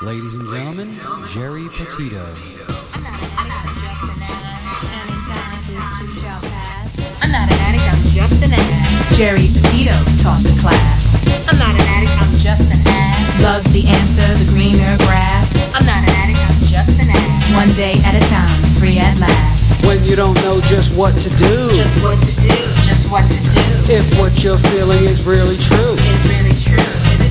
[0.00, 0.94] Ladies and gentlemen,
[1.34, 2.22] Geri Petito.
[2.22, 4.78] I'm not an addict, I'm just an ass.
[4.86, 6.92] And in time, this too shall pass.
[7.22, 9.18] I'm not an addict, I'm just an ass.
[9.18, 11.18] Geri Petito taught the class.
[11.50, 13.42] I'm not an addict, I'm just an ass.
[13.42, 15.50] Loves the answer, the greener grass.
[15.74, 17.54] I'm not an addict, I'm just an ass.
[17.58, 19.66] One day at a time, free at last.
[19.86, 22.54] When you don't know just what to do, Just what to do,
[22.86, 23.64] just what to do.
[23.90, 25.96] if what you're feeling is really true,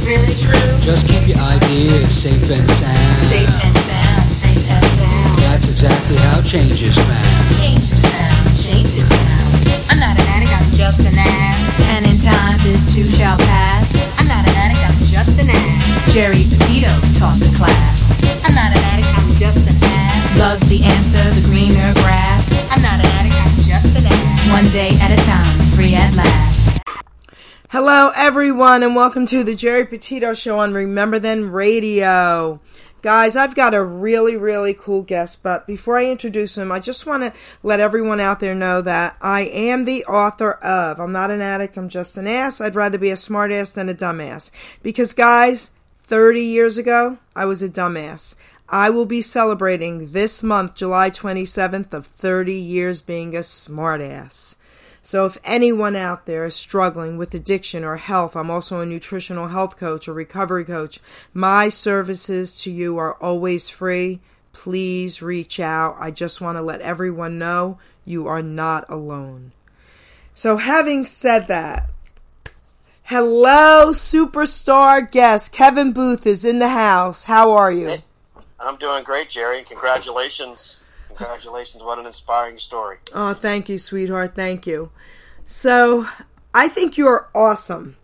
[0.08, 0.56] really true?
[0.80, 3.34] just keep your ideas safe and Safe sound.
[3.34, 5.38] and sound, safe and sound.
[5.44, 7.44] That's exactly how change is found.
[7.60, 9.92] Change is found, change is found.
[9.92, 11.74] I'm not an addict, I'm just an ass.
[11.92, 14.00] And in time, this too shall pass.
[14.20, 16.14] I'm not an addict, I'm just an ass.
[16.14, 18.16] Geri Petito taught the class.
[18.48, 20.40] I'm not an addict, I'm just an ass.
[20.40, 22.48] Loves the answer, the greener grass.
[22.72, 24.40] I'm not an addict, I'm just an ass.
[24.56, 26.57] One day at a time, free at last.
[27.72, 32.62] Hello, everyone, and welcome to the Geri Petito Show on Remember Then Radio.
[33.02, 37.06] Guys, I've got a really, really cool guest, but before I introduce him, I just
[37.06, 41.30] want to let everyone out there know that I am the author of I'm not
[41.30, 42.62] an addict, I'm just an ass.
[42.62, 44.50] I'd rather be a smart ass than a dumbass.
[44.82, 48.38] Because, guys, 30 years ago, I was a dumbass.
[48.70, 54.56] I will be celebrating this month, July 27th, of 30 years being a smart ass.
[55.08, 59.48] So, if anyone out there is struggling with addiction or health, I'm also a nutritional
[59.48, 61.00] health coach, a recovery coach.
[61.34, 64.20] My services to you are always free.
[64.52, 65.96] Please reach out.
[65.98, 69.54] I just want to let everyone know you are not alone.
[70.34, 71.90] So, having said that,
[73.04, 75.54] hello, superstar guest.
[75.54, 77.24] Kevin Booth is in the house.
[77.24, 78.04] How are you?
[78.60, 79.64] I'm doing great, Geri.
[79.64, 80.82] Congratulations.
[81.18, 81.84] Congratulations.
[81.84, 82.98] What an inspiring story.
[83.14, 84.36] Oh, thank you, sweetheart.
[84.36, 84.92] Thank you.
[85.46, 86.06] So,
[86.54, 87.98] I think you're awesome.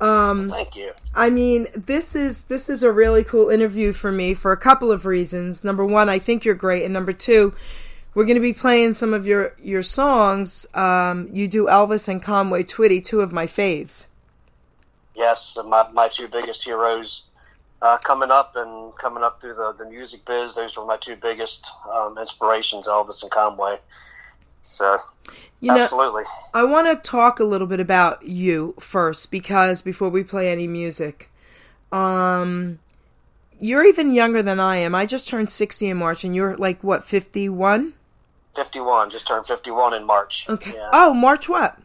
[0.00, 0.92] Um, Thank you.
[1.14, 4.92] I mean, this is this is a really cool interview for me for a couple
[4.92, 5.64] of reasons.
[5.64, 7.54] Number one, I think you're great, and number two,
[8.14, 10.66] we're going to be playing some of your your songs.
[10.74, 14.08] Um, you do Elvis and Conway Twitty, two of my faves.
[15.14, 17.22] Yes, my, my two biggest heroes
[17.82, 20.54] uh, coming up and coming up through the, the music biz.
[20.54, 23.78] Those were my two biggest um, inspirations, Elvis and Conway.
[24.64, 24.98] So,
[25.60, 26.24] You know, absolutely.
[26.52, 30.66] I want to talk a little bit about you first because before we play any
[30.66, 31.30] music,
[31.92, 32.78] um,
[33.60, 34.94] you're even younger than I am.
[34.94, 37.94] I just turned sixty in March, and you're like what fifty one?
[38.56, 39.10] 51.
[39.10, 40.46] Just turned 51 in March.
[40.48, 40.72] Okay.
[40.74, 40.88] Yeah.
[40.90, 41.78] Oh, March what?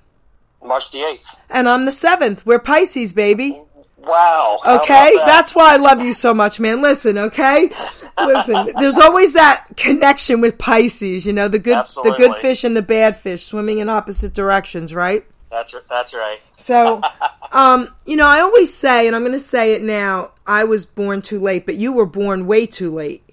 [0.63, 1.35] March the 8th.
[1.49, 2.45] And I'm the seventh.
[2.45, 3.61] We're Pisces, baby.
[4.03, 4.59] Wow.
[4.65, 5.25] Okay, that?
[5.25, 6.81] that's why I love you so much, man.
[6.81, 7.69] Listen, okay,
[8.17, 8.71] listen.
[8.79, 11.25] There's always that connection with Pisces.
[11.25, 14.95] You know, the good, the good fish and the bad fish swimming in opposite directions,
[14.95, 15.25] right?
[15.51, 16.39] That's, that's right.
[16.55, 17.01] So,
[17.51, 20.31] um, you know, I always say, and I'm going to say it now.
[20.47, 23.23] I was born too late, but you were born way too late.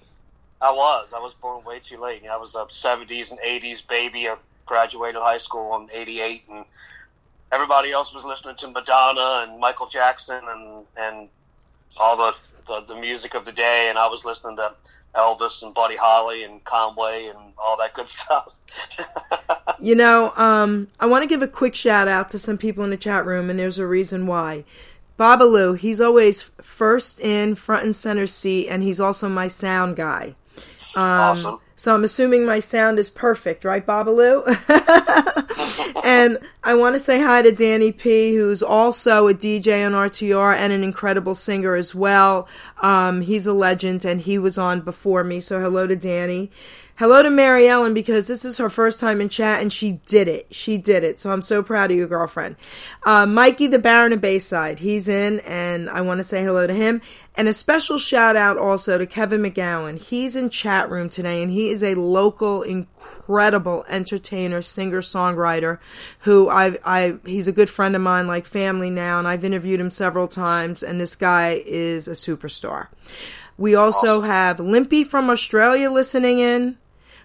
[0.61, 1.13] I was.
[1.15, 2.23] I was born way too late.
[2.29, 4.27] I was a 70s and 80s baby.
[4.27, 6.65] I graduated high school in 88, and
[7.51, 11.29] everybody else was listening to Madonna and Michael Jackson and, and
[11.97, 12.35] all the,
[12.67, 14.73] the, the music of the day, and I was listening to
[15.15, 18.53] Elvis and Buddy Holly and Conway and all that good stuff.
[19.79, 22.89] You know, um, I want to give a quick shout out to some people in
[22.89, 24.65] the chat room, and there's a reason why.
[25.17, 30.35] Babalu, he's always first in, front and center seat, and he's also my sound guy.
[30.95, 31.59] Um, awesome.
[31.79, 34.43] So I'm assuming my sound is perfect, right, Babalu?
[36.03, 40.57] and I want to say hi to Danny P, who's also a DJ on RTR
[40.57, 42.49] and an incredible singer as well.
[42.81, 45.39] Um, he's a legend, and he was on before me.
[45.39, 46.51] So hello to Danny.
[46.99, 50.27] Hello to Mary Ellen because this is her first time in chat and she did
[50.27, 50.53] it.
[50.53, 51.17] She did it.
[51.17, 52.57] So I'm so proud of you, girlfriend.
[53.05, 56.73] Uh, Mikey the Baron of Bayside, he's in and I want to say hello to
[56.73, 57.01] him.
[57.35, 59.97] And a special shout out also to Kevin McGowan.
[59.97, 65.79] He's in chat room today and he is a local, incredible entertainer, singer, songwriter
[66.23, 69.79] who I, I, he's a good friend of mine, like family now, and I've interviewed
[69.79, 72.87] him several times and this guy is a superstar.
[73.57, 76.77] We also have Limpy from Australia listening in.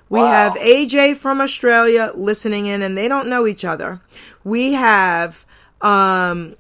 [0.08, 0.26] We Wow.
[0.26, 4.00] have AJ from Australia listening in, and they don't know each other.
[4.44, 5.44] We have
[5.80, 6.56] um,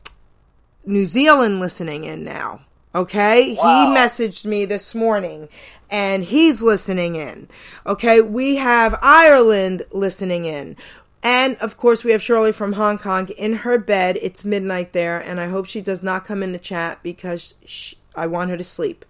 [0.84, 2.60] New Zealand listening in now.
[2.94, 3.64] Okay, Wow.
[3.64, 5.48] he messaged me this morning,
[5.90, 7.48] and he's listening in.
[7.86, 10.76] Okay, we have Ireland listening in.
[11.22, 14.18] And of course, we have Shirley from Hong Kong in her bed.
[14.22, 17.94] It's midnight there, and I hope she does not come in the chat because sh
[18.16, 19.04] I want her to sleep.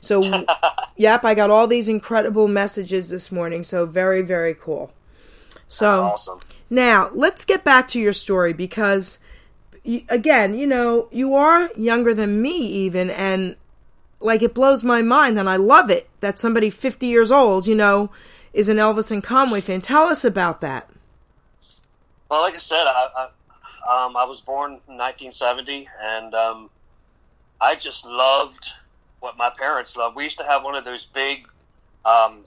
[0.00, 0.44] So,
[0.96, 3.62] yep, I got all these incredible messages this morning.
[3.62, 4.92] So, very, very cool.
[5.68, 6.40] So, Awesome.
[6.68, 9.18] now let's get back to your story because,
[10.08, 13.56] again, you know, you are younger than me, even, and
[14.20, 17.74] like it blows my mind and I love it that somebody 50 years old, you
[17.74, 18.10] know,
[18.52, 19.80] is an Elvis and Conway fan.
[19.80, 20.88] Tell us about that.
[22.30, 26.70] Well, like I said, I I, um, I was born in 1970, and um,
[27.60, 28.70] I just loved
[29.20, 30.16] what my parents loved.
[30.16, 31.46] We used to have one of those big
[32.04, 32.44] um,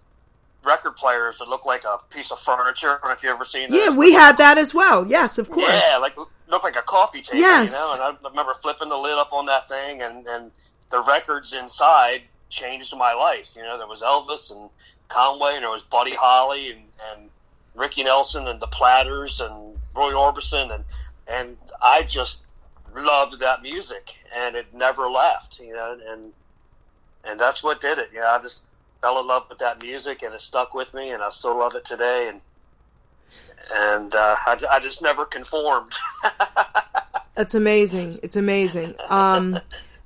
[0.63, 2.91] record players that looked like a piece of furniture.
[2.91, 3.79] I don't know if you ever seen those.
[3.79, 5.05] Yeah, we had that as well.
[5.07, 5.83] Yes, of course.
[5.87, 7.39] Yeah, like looked like a coffee table.
[7.39, 7.71] Yes.
[7.71, 10.51] You know, and I remember flipping the lid up on that thing, and and
[10.91, 13.49] the records inside changed my life.
[13.55, 14.69] You know, there was Elvis and
[15.09, 16.81] Conway, and there was Buddy Holly and
[17.11, 17.29] and
[17.75, 20.83] Ricky Nelson and the Platters and Roy Orbison, and
[21.27, 22.39] and I just
[22.95, 25.59] loved that music, and it never left.
[25.59, 26.33] You know, and
[27.23, 28.09] and that's what did it.
[28.13, 28.61] You know, I just
[29.01, 31.75] fell in love with that music, and it stuck with me, and I still love
[31.75, 32.29] it today.
[32.29, 32.41] And
[33.73, 35.93] and uh, I, I just never conformed.
[37.35, 38.19] That's amazing.
[38.21, 38.95] It's amazing.
[39.09, 39.59] Um,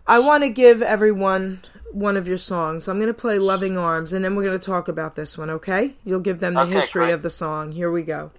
[0.06, 1.62] I want to give everyone
[1.92, 2.88] one of your songs.
[2.88, 5.50] I'm going to play Loving Arms, and then we're going to talk about this one,
[5.50, 5.94] okay?
[6.06, 7.13] You'll give them the Okay, history great.
[7.13, 7.74] of the song.
[7.74, 8.31] Here we go.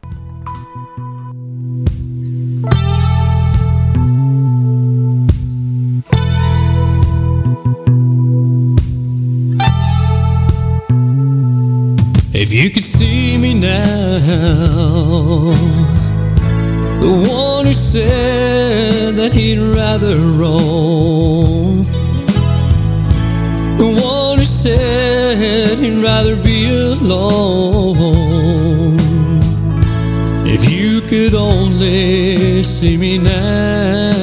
[12.51, 14.21] If you could see me now,
[16.99, 21.85] the one who said that he'd rather roam,
[23.77, 28.07] the one who said he'd rather be alone.
[30.47, 34.15] If you could only see me now,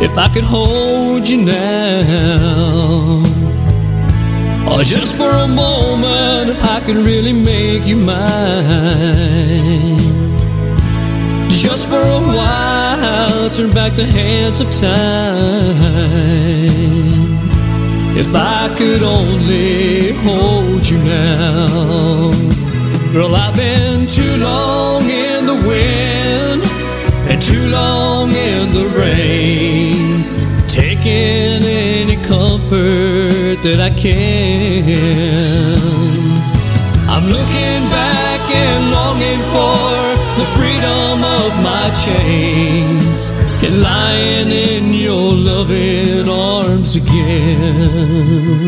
[0.00, 3.29] if I could hold you now.
[4.82, 8.16] Just for a moment, if I could really make you mine.
[11.48, 14.90] Just for a while, turn back the hands of time.
[18.16, 22.32] If I could only hold you now.
[23.12, 26.62] Girl, I've been too long in the wind
[27.30, 30.24] and too long in the rain,
[31.02, 34.84] taking any comfort that I can.
[37.08, 43.30] I'm looking back and longing for the freedom of my chains
[43.64, 48.60] and lying in your loving arms again.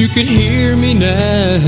[0.00, 1.60] You could hear me now,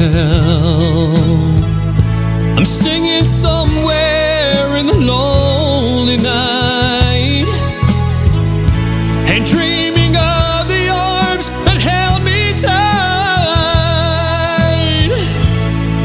[2.57, 7.47] I'm singing somewhere in the lonely night
[9.29, 12.73] and dreaming of the arms that held me tight.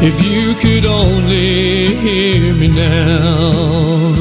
[0.04, 4.12] If you could only hear me now,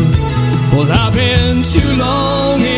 [0.73, 2.76] well, I've been too long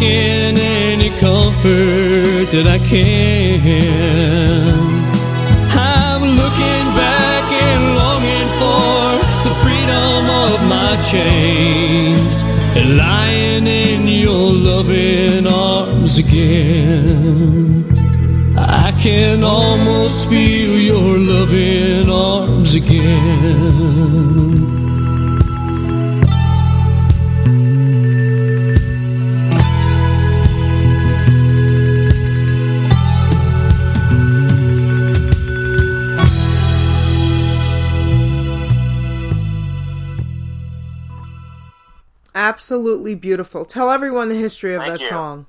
[0.00, 3.60] taking any comfort that I can.
[5.76, 12.42] I'm looking back and longing for the freedom of my chains
[12.76, 17.84] and lying in your loving arms again.
[18.56, 24.20] I can almost feel your loving arms again.
[42.60, 43.64] Absolutely beautiful.
[43.64, 45.06] Tell everyone the history of Thank that you.
[45.06, 45.46] song.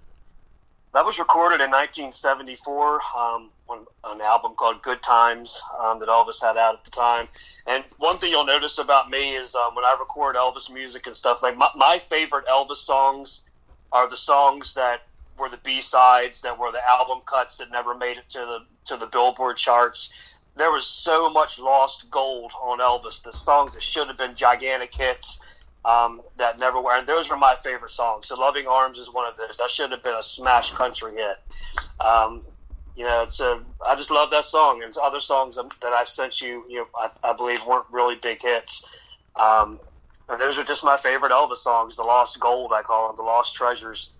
[0.93, 6.41] That was recorded in 1974 um, on an album called Good Times um, that Elvis
[6.41, 7.27] had out at the time.
[7.67, 11.13] And one thing you'll notice about me is um, when I record Elvis music and
[11.13, 13.41] stuff, like my, my favorite Elvis songs
[13.91, 15.01] are the songs that
[15.37, 18.59] were the B sides, that were the album cuts that never made it to the
[18.85, 20.11] to the Billboard charts.
[20.55, 23.21] There was so much lost gold on Elvis.
[23.21, 25.39] The songs that should have been gigantic hits
[25.85, 26.95] um, that never were.
[26.95, 28.27] And those are my favorite songs.
[28.27, 29.57] So Loving Arms is one of those.
[29.57, 31.37] That should have been a smash country hit.
[31.99, 32.43] Um,
[32.95, 34.83] you know, it's a, I just love that song.
[34.83, 38.41] And other songs that I've sent you, you know, I, I believe weren't really big
[38.41, 38.85] hits.
[39.35, 39.79] Um,
[40.29, 43.23] and those are just my favorite Elvis songs, the lost gold, I call them, the
[43.23, 44.11] lost treasures.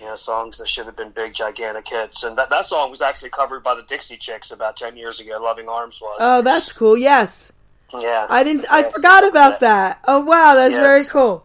[0.00, 2.22] You know, songs that should have been big, gigantic hits.
[2.22, 5.38] And that, that song was actually covered by the Dixie Chicks about 10 years ago,
[5.42, 6.18] Loving Arms was.
[6.20, 6.96] Oh, that's cool.
[6.96, 7.52] Yes.
[7.98, 8.26] Yeah.
[8.28, 10.00] I didn't I forgot about that.
[10.06, 10.82] Oh wow, that's Yes.
[10.84, 11.44] very cool.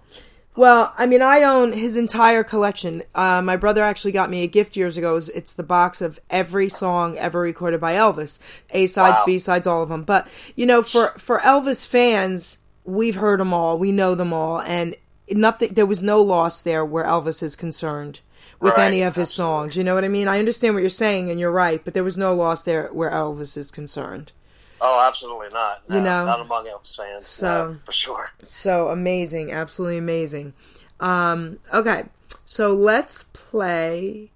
[0.56, 3.04] Well, I mean, I own his entire collection.
[3.14, 5.16] Uh, my brother actually got me a gift years ago.
[5.18, 8.40] It's- the box of every song ever recorded by Elvis,
[8.72, 9.26] A sides, Wow.
[9.28, 10.02] B sides, all of them.
[10.04, 14.60] But you know, for for Elvis fans, we've heard them all, we know them all,
[14.62, 14.96] and
[15.30, 15.74] nothing.
[15.76, 18.22] There was no loss there where Elvis is concerned
[18.60, 19.76] with Right, any of his songs.
[19.78, 20.28] You know what I mean?
[20.28, 23.12] I understand what you're saying, and you're right, but there was no loss there where
[23.12, 24.32] Elvis is concerned.
[24.80, 25.82] Oh, absolutely not.
[25.90, 26.26] You know?
[26.26, 27.28] not among Elvis fans.
[27.28, 28.30] So- no, for sure.
[28.44, 30.54] So amazing, absolutely amazing.
[31.00, 32.06] Um, okay,
[32.46, 34.32] so let's play.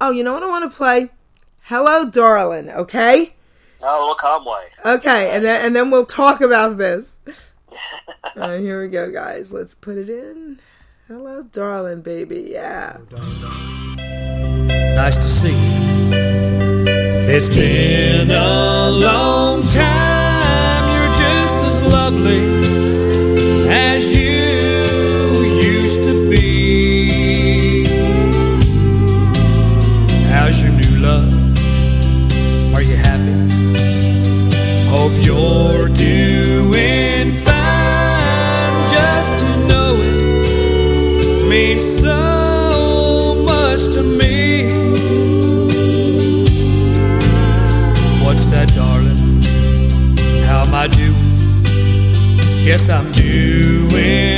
[0.00, 1.10] Oh, you know what I want to play?
[1.62, 2.70] Hello, darling.
[2.70, 3.34] Okay,
[3.82, 4.66] Oh, little Conway.
[4.84, 7.20] okay, and then and then we'll talk about this.
[8.36, 9.52] uh, here we go, guys.
[9.52, 10.60] Let's put it in.
[11.08, 12.48] Hello, darling, baby.
[12.52, 12.96] Yeah.
[14.96, 16.79] Nice to see you.
[17.32, 20.84] It's been a long time.
[20.92, 22.40] You're just as lovely
[23.70, 24.19] as you
[52.70, 54.29] Guess I'm doing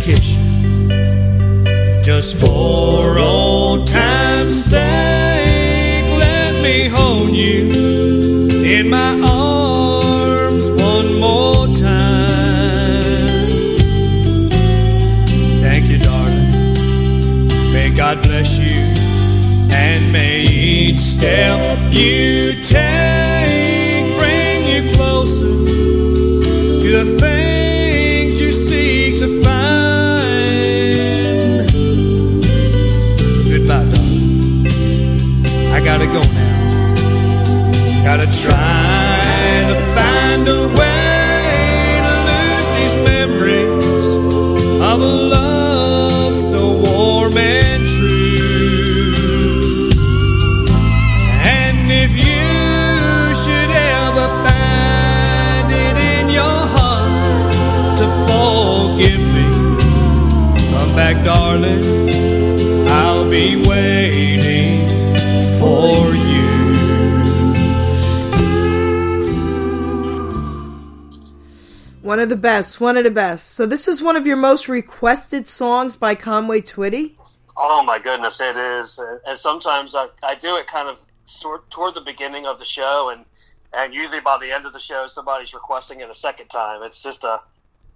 [0.00, 0.88] Kiss you.
[2.02, 7.70] Just for old time's sake, let me hold you
[8.64, 13.08] in my arms one more time.
[15.60, 17.72] Thank you, darling.
[17.72, 18.80] May God bless you,
[19.74, 23.17] and may each step you take
[38.28, 44.10] Gotta try to find a way to lose these memories
[44.82, 49.14] of a love so warm and true.
[51.40, 59.48] And if you should ever find it in your heart to forgive me,
[60.70, 61.87] come back, darling.
[72.08, 72.80] One of the best.
[72.80, 73.50] One of the best.
[73.50, 77.16] So this is one of your most requested songs by Conway Twitty.
[77.54, 78.98] Oh my goodness, it is.
[79.26, 83.10] And sometimes I, I do it kind of sort toward the beginning of the show,
[83.12, 83.26] and
[83.74, 86.82] and usually by the end of the show, somebody's requesting it a second time.
[86.82, 87.40] It's just a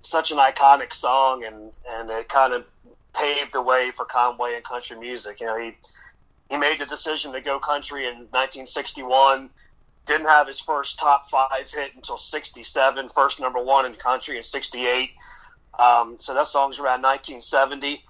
[0.03, 2.67] such an iconic song, and and it kind of
[3.15, 5.41] paved the way for Conway and country music.
[5.41, 5.75] You know, he
[6.51, 9.49] he made the decision to go country in 1961.
[10.07, 13.09] Didn't have his first top five hit until 67.
[13.15, 15.11] First number one in country in 68.
[15.79, 18.05] Um, so that song's around 1970.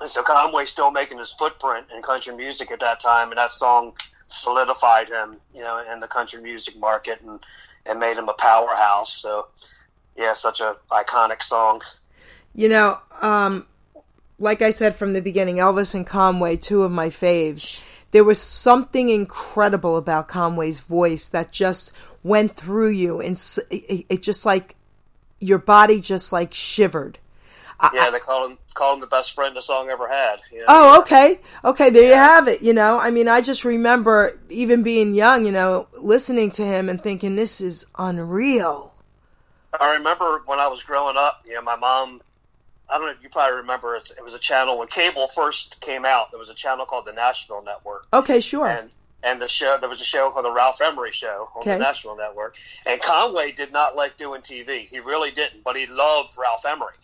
[0.00, 3.52] And so Conway's still making his footprint in country music at that time, and that
[3.52, 3.92] song
[4.26, 7.38] solidified him, you know, in the country music market and,
[7.86, 9.12] and made him a powerhouse.
[9.12, 9.46] So,
[10.16, 11.82] yeah, such a iconic song.
[12.54, 13.66] You know, um,
[14.38, 17.80] like I said from the beginning, Elvis and Conway, two of my faves.
[18.14, 21.90] There was something incredible about Conway's voice that just
[22.22, 23.36] went through you, and
[23.72, 24.76] it, just like
[25.40, 27.18] your body just like shivered.
[27.92, 30.36] Yeah, they call him call him the best friend the song ever had.
[30.52, 30.64] You know?
[30.68, 31.40] Oh, okay.
[31.64, 32.62] Okay, there you have it.
[32.62, 36.88] You know, I mean, I just remember even being young, you know, listening to him
[36.88, 38.94] and thinking, this is unreal.
[39.80, 42.22] I remember when I was growing up, you know, my mom.
[42.88, 43.96] I don't know if you probably remember.
[43.96, 46.30] It was a channel when cable first came out.
[46.30, 48.06] There was a channel called the Nashville Network.
[48.12, 48.68] Okay, sure.
[48.68, 48.90] and
[49.22, 51.72] and the show there was a show called the Ralph Emery Show on Okay.
[51.72, 52.56] the Nashville Network.
[52.84, 54.86] And Conway did not like doing TV.
[54.86, 56.94] He really didn't, but he loved Ralph Emery.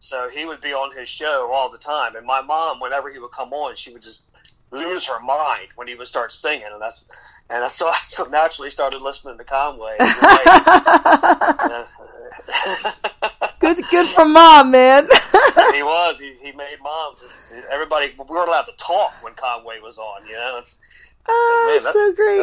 [0.00, 2.14] So he would be on his show all the time.
[2.14, 4.20] And my mom, whenever he would come on, she would just
[4.70, 6.66] lose her mind when he would start singing.
[6.70, 7.04] And that's
[7.50, 9.96] and so I so naturally started listening to Conway.
[13.64, 15.04] good, good for mom, man.
[15.72, 16.18] he was.
[16.18, 17.18] He, he made moms.
[17.70, 20.26] Everybody, we weren't allowed to talk when Conway was on.
[20.26, 20.58] You know.
[20.60, 20.76] It's,
[21.28, 22.38] oh, man, that's so great.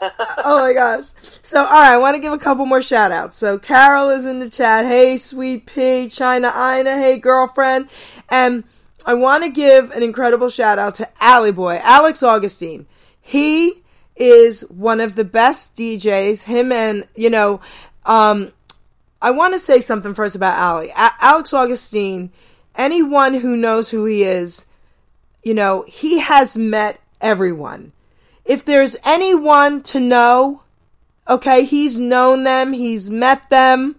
[0.00, 1.06] that's- oh my gosh.
[1.42, 3.36] So, all right, I want to give a couple more shout outs.
[3.36, 4.86] So, Carol is in the chat.
[4.86, 6.08] Hey, sweet pea.
[6.08, 6.96] China Ina.
[6.98, 7.88] Hey, girlfriend.
[8.28, 8.64] And
[9.04, 12.86] I want to give an incredible shout out to Alley Boy, Alex Augustine.
[13.20, 13.82] He
[14.14, 16.44] is one of the best DJs.
[16.44, 17.60] Him and, you know,
[18.06, 18.52] um,
[19.26, 20.90] I want to say something first about Ali.
[20.90, 22.30] A- Alex Augustine,
[22.76, 24.66] anyone who knows who he is,
[25.42, 27.90] you know, he has met everyone.
[28.44, 30.62] If there's anyone to know,
[31.28, 33.96] okay, he's known them, he's met them.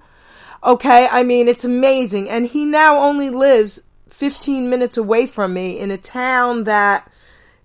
[0.64, 2.30] Okay, I mean, it's amazing.
[2.30, 7.12] And he now only lives 15 minutes away from me in a town that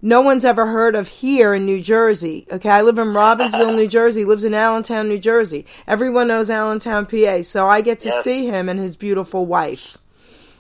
[0.03, 2.47] no one's ever heard of here in New Jersey.
[2.53, 4.25] Okay, I live in Robbinsville, New Jersey.
[4.25, 5.65] Lives in Allentown, New Jersey.
[5.87, 7.43] Everyone knows Allentown, PA.
[7.43, 8.25] So I get to Yes.
[8.25, 9.97] see him and his beautiful wife.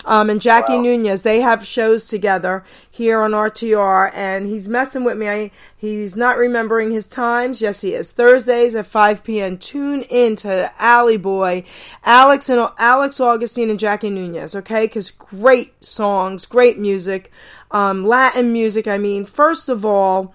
[0.04, 0.82] Um, and Jackie Wow.
[0.82, 5.28] Nunez, they have shows together here on RTR, and he's messing with me.
[5.28, 7.62] I, he's not remembering his times.
[7.62, 8.10] Yes, he is.
[8.10, 9.58] Thursdays at 5 p.m.
[9.58, 11.64] Tune in to Alley Boy,
[12.04, 14.56] Alex and Alex Augustine and Jackie Nunez.
[14.56, 17.30] Okay, because great songs, great music,
[17.70, 18.88] um, Latin music.
[18.88, 20.34] I mean, first of all,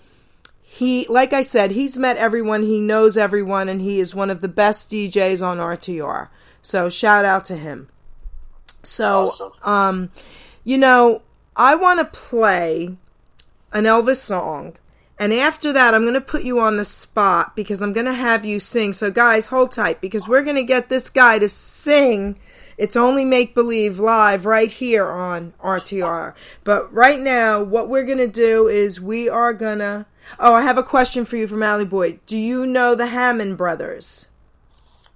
[0.63, 4.41] he, like I said, he's met everyone, he knows everyone, and he is one of
[4.41, 6.29] the best DJs on RTR.
[6.61, 7.89] So shout out to him.
[8.87, 9.51] So, Awesome.
[9.63, 10.11] um,
[10.63, 11.21] you know,
[11.55, 12.95] I want to play
[13.73, 14.77] an Elvis song.
[15.19, 18.13] And after that, I'm going to put you on the spot because I'm going to
[18.13, 18.93] have you sing.
[18.93, 22.37] So, guys, hold tight because we're going to get this guy to sing.
[22.77, 26.35] It's only make believe live right here on RTR.
[26.63, 30.05] But right now, what we're going to do is we are going to.
[30.39, 32.19] Oh, I have a question for you from Allie Boyd.
[32.27, 34.27] Do you know the Hammond brothers?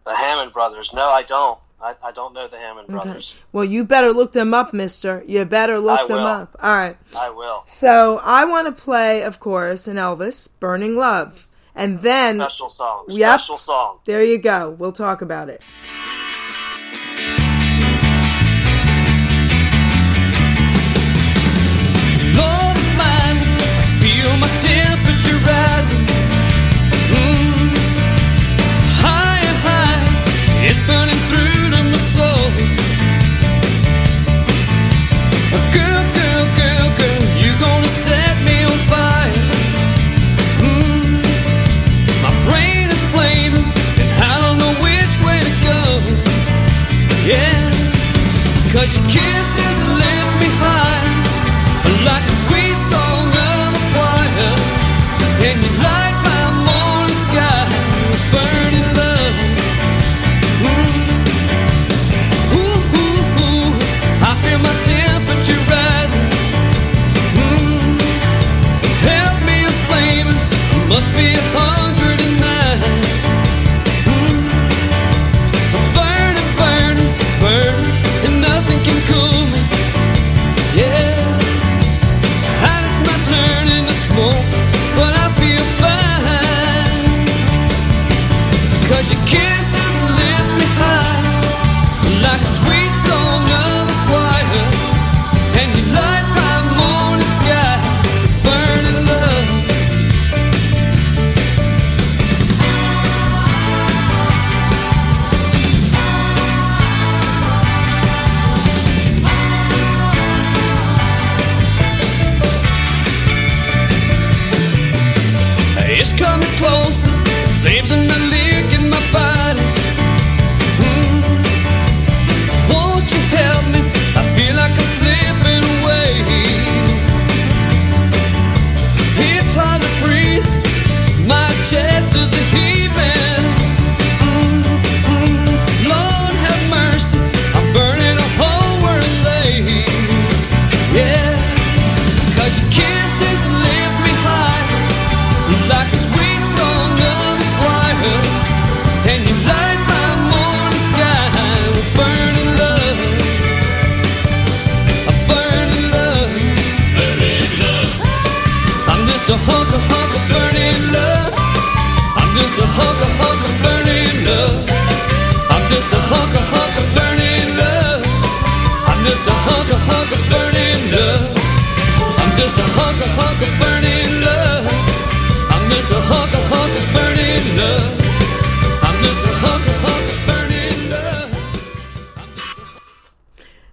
[0.03, 0.91] the Hammond brothers.
[0.93, 1.59] No, I don't.
[1.83, 2.93] I, I don't know the Hammond Okay.
[3.03, 3.33] brothers.
[3.51, 5.23] Well, you better look them up, mister.
[5.27, 6.55] You better look them up.
[6.61, 6.97] All right.
[7.17, 7.63] I will.
[7.65, 11.47] So I want to play, of course, an Elvis, Burning Love.
[11.73, 13.05] And then, Special song.
[13.07, 13.39] Yep.
[13.39, 13.99] Special song.
[14.05, 14.69] there you go.
[14.71, 15.63] We'll talk about it.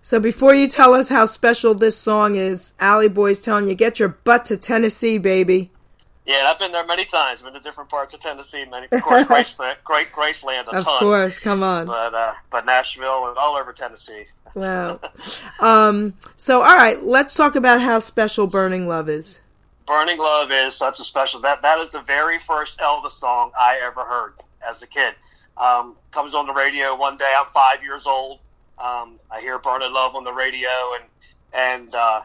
[0.08, 3.98] So before you tell us how special this song is, Alley Boy's telling you, get
[3.98, 5.70] your butt to Tennessee, baby.
[6.24, 7.42] Yeah, I've been there many times.
[7.42, 8.64] Been to different parts of Tennessee.
[8.70, 10.98] Many, of course, Graceland, Great Graceland, a Of ton.
[11.00, 11.88] course, come on.
[11.88, 14.24] But uh, but Nashville and all over Tennessee.
[14.54, 14.98] Wow.
[15.60, 19.42] um, so, all right, let's talk about how special Burning Love is.
[19.86, 21.42] Burning Love is such a special.
[21.42, 24.32] That that is the very first Elvis song I ever heard
[24.66, 25.12] as a kid.
[25.58, 27.30] Um, comes on the radio one day.
[27.38, 28.38] I'm five years old.
[28.80, 31.04] Um, I hear Burning Love on the radio, and
[31.52, 32.20] and uh,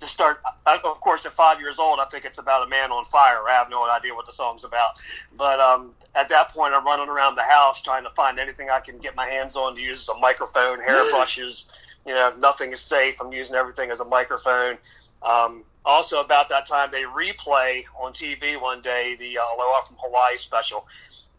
[0.00, 0.40] just start.
[0.66, 3.48] Of course, at five years old, I think it's about a man on fire.
[3.48, 4.90] I have no idea what the song's about.
[5.36, 8.80] But um, at that point, I'm running around the house trying to find anything I
[8.80, 11.64] can get my hands on to use as a microphone, hairbrushes.
[12.06, 13.16] You know, nothing is safe.
[13.20, 14.78] I'm using everything as a microphone.
[15.22, 19.96] Um, also, about that time, they replay on TV one day the uh, Aloha from
[20.00, 20.86] Hawaii special.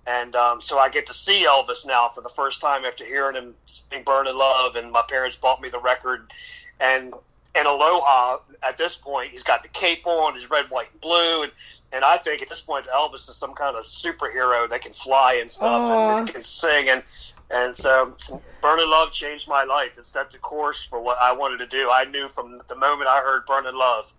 [0.07, 3.35] And um, so I get to see Elvis now for the first time after hearing
[3.35, 4.75] him sing Burning Love.
[4.75, 6.31] And my parents bought me the record.
[6.79, 7.13] And
[7.55, 11.43] in Aloha, at this point, he's got the cape on, his red, white, and blue.
[11.43, 11.51] And,
[11.91, 15.33] and I think at this point, Elvis is some kind of superhero that can fly
[15.35, 16.89] and stuff and can sing.
[16.89, 17.03] And,
[17.51, 18.15] and so
[18.62, 19.91] Burning Love changed my life.
[19.97, 21.89] It set the course for what I wanted to do.
[21.89, 24.12] I knew from the moment I heard Burning Love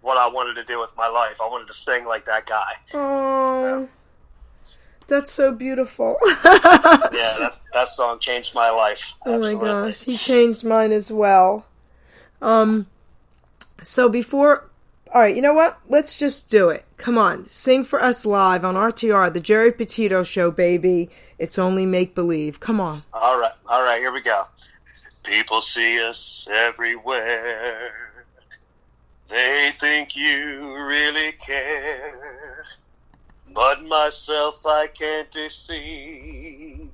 [0.00, 1.40] what I wanted to do with my life.
[1.40, 2.72] I wanted to sing like that guy.
[2.94, 3.88] Oh,
[5.08, 6.16] that's so beautiful.
[7.10, 9.02] Yeah, that, that song changed my life.
[9.26, 11.66] Oh my gosh, he changed mine as well.
[12.40, 12.86] Um,
[13.82, 14.68] so before,
[15.12, 15.78] all right, you know what?
[15.88, 16.84] Let's just do it.
[16.96, 21.10] Come on, sing for us live on RTR, the Geri Petito Show, baby.
[21.38, 22.60] It's only make believe.
[22.60, 23.02] Come on.
[23.12, 24.44] All right, all right, here we go.
[25.24, 27.92] People see us everywhere.
[29.28, 32.64] They think you really care.
[33.58, 36.92] But myself I can't deceive.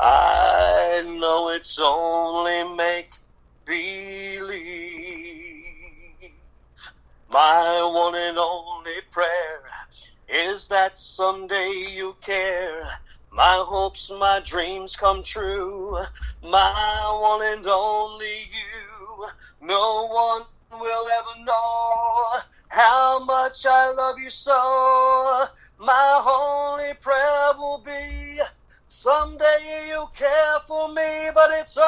[0.00, 3.10] I know it's only make
[3.66, 4.46] believe.
[7.28, 9.60] My one and only prayer
[10.26, 12.88] is that someday you care.
[13.30, 15.98] My hopes, my dreams come true.
[16.42, 19.26] My one and only you.
[19.60, 20.44] No one
[20.80, 25.46] will ever know how much I love you so.
[25.78, 28.40] My only prayer will be
[28.88, 31.84] someday you care for me, but it's only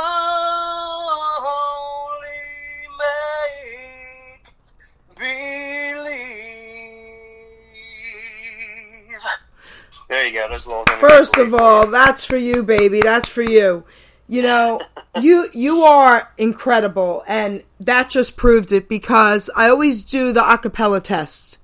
[2.99, 4.53] make
[5.16, 6.46] believe.
[10.09, 10.49] There you go.
[10.49, 10.85] There's a little.
[10.99, 13.01] First of all, that's for you, baby.
[13.01, 13.85] That's for you.
[14.29, 14.81] You know,
[15.20, 21.03] you you are incredible, and that just proved it because I always do the acapella
[21.03, 21.59] test.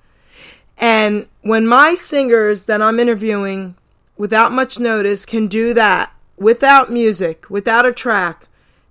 [0.79, 3.75] And when my singers that I'm interviewing
[4.17, 8.47] without much notice can do that without music, without a track,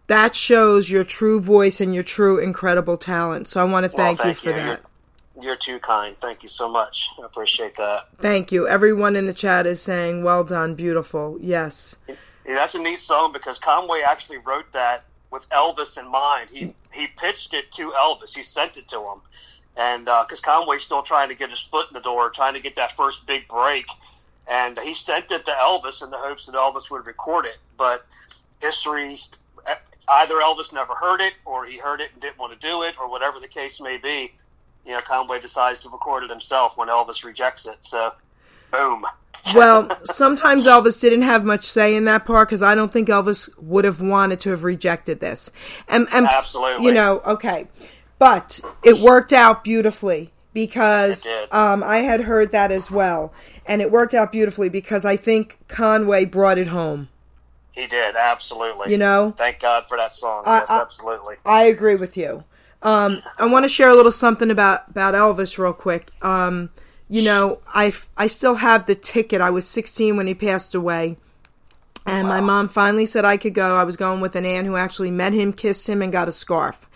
[0.07, 3.47] that shows your true voice and your true incredible talent.
[3.47, 4.81] So I want to Well, thank, you for that.
[5.35, 6.17] You're, you're too kind.
[6.17, 7.09] Thank you so much.
[7.21, 8.07] I appreciate that.
[8.17, 8.67] Thank you.
[8.67, 11.37] Everyone in the chat is saying, well done, beautiful.
[11.41, 11.97] Yes.
[12.07, 12.15] Yeah,
[12.55, 16.49] that's a neat song because Conway actually wrote that with Elvis in mind.
[16.51, 18.35] He he pitched it to Elvis.
[18.35, 19.21] He sent it to him,
[19.77, 22.59] and uh, because Conway's still trying to get his foot in the door, trying to
[22.59, 23.85] get that first big break,
[24.47, 27.57] and he sent it to Elvis in the hopes that Elvis would record it.
[27.77, 28.05] But
[28.61, 29.29] history's
[30.09, 32.95] either Elvis never heard it, or he heard it and didn't want to do it,
[32.99, 34.33] or whatever the case may be.
[34.85, 37.77] You know, Conway decides to record it himself when Elvis rejects it.
[37.81, 38.11] So,
[38.71, 39.05] boom.
[39.55, 43.49] Well, sometimes Elvis didn't have much say in that part because I don't think Elvis
[43.59, 45.51] would have wanted to have rejected this.
[45.87, 46.85] And, and Absolutely.
[46.85, 47.67] you know, okay,
[48.21, 53.33] but it worked out beautifully because um, I had heard that as well,
[53.65, 57.09] and it worked out beautifully because I think Conway brought it home.
[57.71, 58.91] He did absolutely.
[58.91, 59.33] You know?
[59.39, 60.43] thank God for that song.
[60.45, 61.35] I- yes, I- absolutely.
[61.47, 62.43] I agree with you.
[62.83, 66.11] Um, I want to share a little something about about Elvis real quick.
[66.23, 66.69] Um,
[67.09, 69.41] you know, I I still have the ticket.
[69.41, 71.17] I was 16 when he passed away.
[72.05, 73.75] And my mom finally said I could go.
[73.77, 76.31] I was going with an aunt who actually met him, kissed him, and got a
[76.31, 76.87] scarf.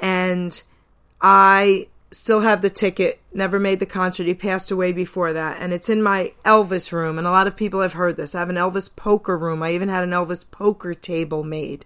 [0.00, 0.62] And
[1.20, 3.20] I still have the ticket.
[3.32, 4.26] Never made the concert.
[4.26, 5.60] He passed away before that.
[5.60, 7.18] And it's in my Elvis room.
[7.18, 8.34] And a lot of people have heard this.
[8.34, 9.62] I have an Elvis poker room.
[9.62, 11.84] I even had an Elvis poker table made.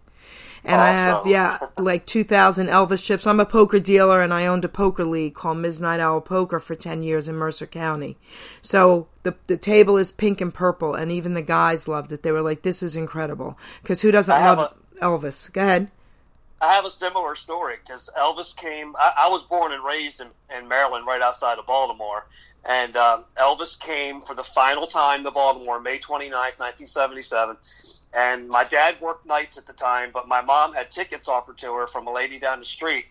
[0.65, 3.27] And I have, yeah, like 2,000 Elvis chips.
[3.27, 6.75] I'm a poker dealer and I owned a poker league called Midnight Owl Poker for
[6.75, 8.19] 10 years in Mercer County.
[8.61, 12.23] So the, the table is pink and purple, and even the guys loved it.
[12.23, 13.57] They were like, this is incredible.
[13.83, 15.53] Because who doesn't I have love Elvis?
[15.53, 15.91] Go ahead.
[16.61, 18.97] I have a similar story because Elvis came.
[18.97, 22.27] I, I was born and raised in, in Maryland, right outside of Baltimore,
[22.65, 27.57] and um, Elvis came for the final time to Baltimore, May 29th, 1977,
[28.13, 31.73] And my dad worked nights at the time, but my mom had tickets offered to
[31.75, 33.07] her from a lady down the street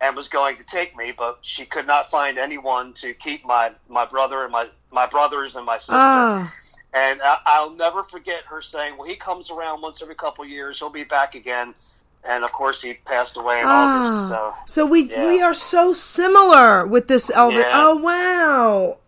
[0.00, 3.70] and was going to take me, but she could not find anyone to keep my,
[3.88, 5.96] my brother and my, my brothers and my sister.
[5.96, 6.52] Ah,
[6.92, 10.50] And I, I'll never forget her saying, "Well, he comes around once every couple of
[10.50, 10.78] years.
[10.78, 11.74] He'll be back again."
[12.24, 14.28] And of course, he passed away in August.
[14.28, 14.62] So ah.
[14.66, 15.26] So we yeah.
[15.26, 17.62] we are so similar with this Elvis.
[17.62, 17.70] Yeah.
[17.74, 18.98] Oh wow.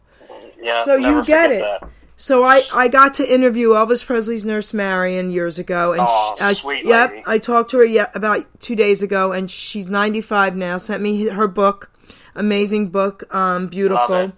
[0.61, 1.61] yeah, So you get it.
[1.61, 1.89] that.
[2.17, 6.41] So I, I got to interview Elvis Presley's nurse Marion years ago, and Aw, sh-
[6.41, 7.23] I, sweet yep, lady.
[7.27, 10.77] I talked to her ye- about two days ago, and she's ninety five now.
[10.77, 11.91] Sent me her book,
[12.37, 14.33] amazing book, um, beautiful.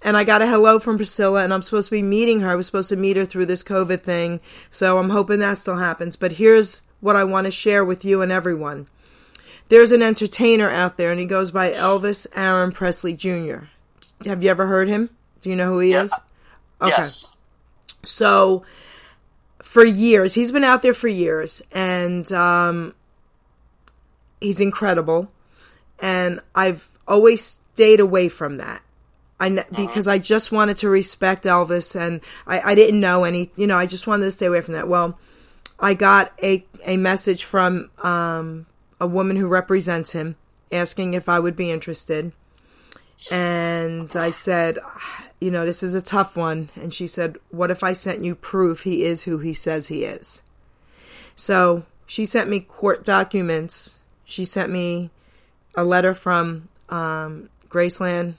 [0.00, 2.50] And I got a hello from Priscilla, and I'm supposed to be meeting her.
[2.50, 5.76] I was supposed to meet her through this COVID thing, so I'm hoping that still
[5.76, 6.14] happens.
[6.16, 8.86] But here's what I want to share with you and everyone.
[9.68, 13.64] There's an entertainer out there, and he goes by Elvis Aaron Presley Jr.
[14.24, 15.10] Have you ever heard him?
[15.42, 16.04] Do you know who he Yeah.
[16.04, 16.14] is?
[16.80, 16.90] Okay.
[16.96, 17.26] Yes.
[18.02, 18.64] So
[19.62, 22.94] for years, he's been out there for years, and um,
[24.40, 25.30] he's incredible.
[26.00, 28.82] And I've always stayed away from that.
[29.40, 33.50] I because I just wanted to respect Elvis, and I, I didn't know any.
[33.56, 34.88] You know, I just wanted to stay away from that.
[34.88, 35.16] Well,
[35.80, 38.66] I got a a message from um,
[39.00, 40.36] a woman who represents him,
[40.72, 42.32] asking if I would be interested,
[43.30, 44.78] and I said,
[45.40, 46.70] you know, this is a tough one.
[46.76, 50.04] And she said, what if I sent you proof he is who he says he
[50.04, 50.42] is?
[51.36, 53.98] So she sent me court documents.
[54.24, 55.10] She sent me
[55.74, 58.34] a letter from um, Graceland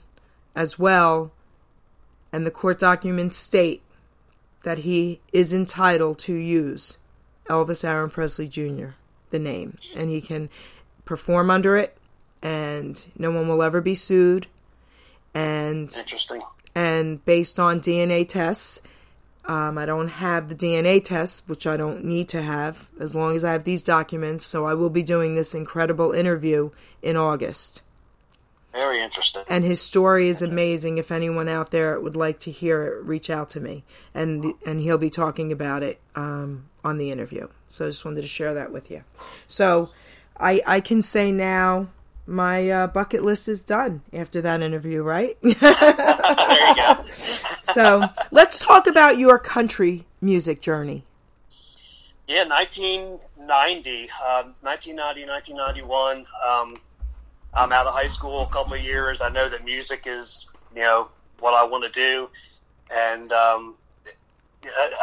[0.56, 1.32] as well.
[2.32, 3.82] And the court documents state
[4.64, 6.98] that he is entitled to use
[7.50, 8.90] Elvis Aaron Presley Jr.,
[9.30, 10.50] the name, and he can
[11.06, 11.98] perform under it,
[12.42, 14.48] and no one will ever be sued.
[15.34, 16.42] And Interesting.
[16.74, 18.82] and based on DNA tests,
[19.46, 23.36] um, I don't have the DNA tests, which I don't need to have as long
[23.36, 24.46] as I have these documents.
[24.46, 26.70] So I will be doing this incredible interview
[27.02, 27.82] in August.
[28.72, 29.44] Very interesting.
[29.50, 31.00] And his story is amazing.
[31.00, 34.80] If anyone out there would like to hear it, reach out to me, and and
[34.80, 37.48] he'll be talking about it um, on the interview.
[37.68, 39.04] So I just wanted to share that with you.
[39.48, 39.90] So
[40.40, 41.90] I I can say now
[42.28, 45.36] my uh, bucket list is done after that interview, right?
[45.42, 47.06] there you go.
[47.64, 51.04] so let's talk about your country music journey.
[52.28, 56.26] Yeah, 1990, um, 1990, 1991.
[56.48, 56.76] Um,
[57.54, 59.20] I'm out of high school a couple of years.
[59.22, 61.10] I know that music is, you know,
[61.40, 62.30] what I want to do.
[62.94, 63.76] And um,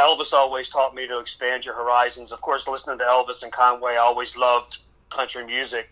[0.01, 2.33] Elvis always taught me to expand your horizons.
[2.33, 4.79] Of course, listening to Elvis and Conway, I always loved
[5.11, 5.89] country music.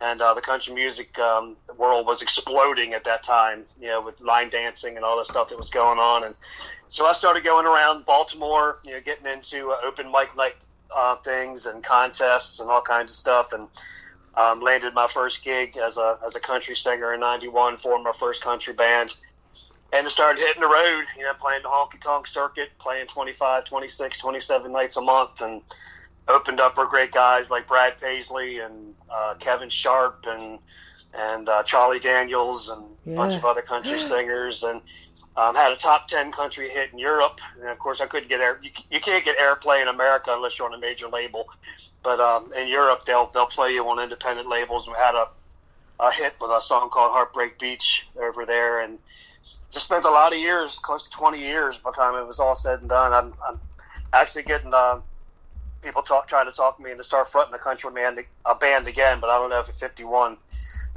[0.00, 4.20] And uh, the country music um, world was exploding at that time, you know, with
[4.20, 6.22] line dancing and all the stuff that was going on.
[6.22, 6.36] And
[6.88, 10.54] so I started going around Baltimore, you know, getting into uh, open mic night
[10.96, 13.68] uh, things and contests and all kinds of stuff, and
[14.38, 18.12] um, landed my first gig as a as a country singer in '91, formed my
[18.18, 19.14] first country band,
[19.92, 23.64] and I started hitting the road, you know, playing the honky tonk circuit, playing 25,
[23.64, 25.62] 26, 27 nights a month, and
[26.28, 30.58] opened up for great guys like Brad Paisley and uh, Kevin Sharp and
[31.14, 34.82] and uh, Charlie Daniels and a bunch of other country singers and
[35.36, 37.40] um, had a top 10 country hit in Europe.
[37.60, 38.58] And of course, I couldn't get air.
[38.62, 41.48] You, you can't get airplay in America unless you're on a major label.
[42.02, 44.86] But um, in Europe, they'll they'll play you on independent labels.
[44.86, 45.26] We had a
[46.00, 48.98] a hit with a song called Heartbreak Beach over there, and
[49.70, 52.38] just spent a lot of years, close to 20 years, by the time it was
[52.38, 53.12] all said and done.
[53.12, 53.60] I'm, I'm
[54.12, 55.00] actually getting uh,
[55.82, 58.86] people talk trying to talk to me into start fronting a country band, a band
[58.86, 60.36] again, but I don't know if it's 51.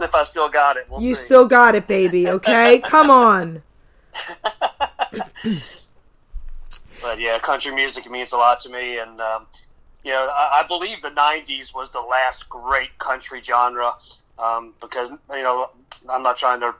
[0.00, 1.26] if I still got it, we'll You see.
[1.26, 2.28] still got it, baby.
[2.28, 3.62] Okay, come on.
[7.02, 9.46] but yeah, country music means a lot to me, and um,
[10.04, 13.92] you know, I, I believe the '90s was the last great country genre
[14.38, 15.70] um, because you know
[16.08, 16.74] I'm not trying to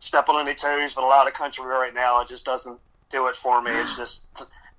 [0.00, 2.78] step on any toes, but a lot of country right now it just doesn't
[3.10, 3.70] do it for me.
[3.72, 4.22] It's just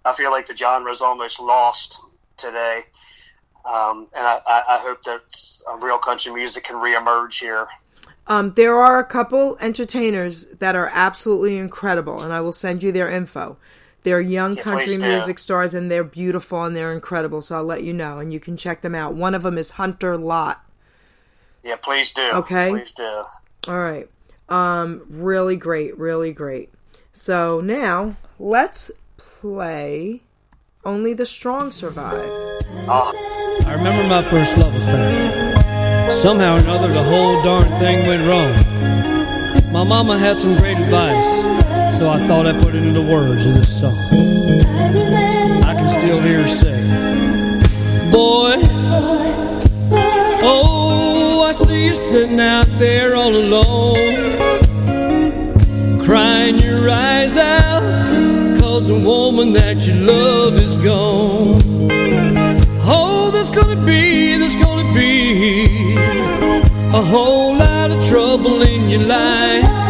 [0.04, 2.00] I feel like the genre is almost lost
[2.38, 2.86] today,
[3.66, 5.22] um, and I, I, hope that
[5.80, 7.68] real country music can reemerge here.
[8.26, 12.92] Um, there are a couple entertainers that are absolutely incredible, and I will send you
[12.92, 13.58] their info.
[14.04, 17.42] They're young Yeah, country music stars, and they're beautiful and they're incredible.
[17.42, 19.14] So I'll let you know, and you can check them out.
[19.14, 20.64] One of them is Hunter Lott.
[21.64, 22.22] Yeah, please do.
[22.22, 22.70] Okay.
[22.70, 23.24] please do.
[23.68, 24.10] All right,
[24.50, 26.70] um, really great, really great.
[27.14, 30.22] So now let's play.
[30.84, 32.16] Only the strong survive.
[32.90, 33.12] Oh,
[33.68, 36.10] I remember my first love affair.
[36.10, 38.52] Somehow or another, the whole darn thing went wrong.
[39.72, 41.44] My mama had some great advice,
[42.02, 43.96] so I thought I'd put it into words in this song.
[45.70, 46.82] I can still hear her say,
[48.12, 48.56] Boy,
[50.42, 54.00] oh, I see you sitting out there all alone,
[56.04, 57.84] crying your eyes out,
[58.60, 61.60] cause the woman that you love is gone.
[62.84, 65.96] Oh, there's gonna be, there's gonna be
[66.96, 69.81] a whole lot of trouble in your life.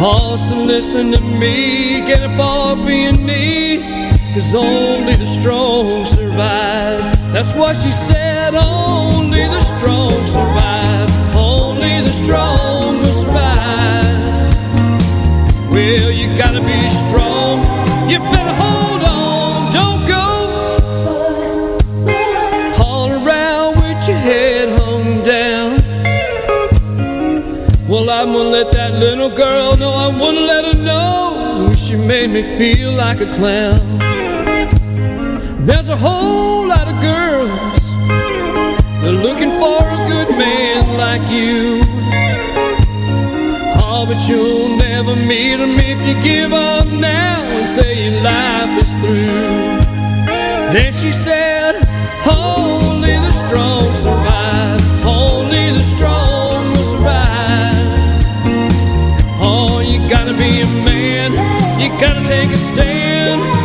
[0.00, 3.90] Also listen to me, get up off of your knees,
[4.32, 7.02] cause only the strong survive.
[7.32, 14.04] That's what she said, only the strong survive, only the strong will survive.
[15.68, 17.58] Well, you gotta be strong,
[18.08, 18.67] you better hold
[28.98, 33.78] little girl know, I wanna let her know she made me feel like a clown.
[35.64, 37.78] There's a whole lot of girls,
[39.00, 41.82] they're looking for a good man like you.
[43.90, 48.82] Oh, but you'll never meet him if you give up now and say your life
[48.82, 49.78] is through.
[50.74, 51.47] Then she said,
[62.00, 63.57] gotta take a stand.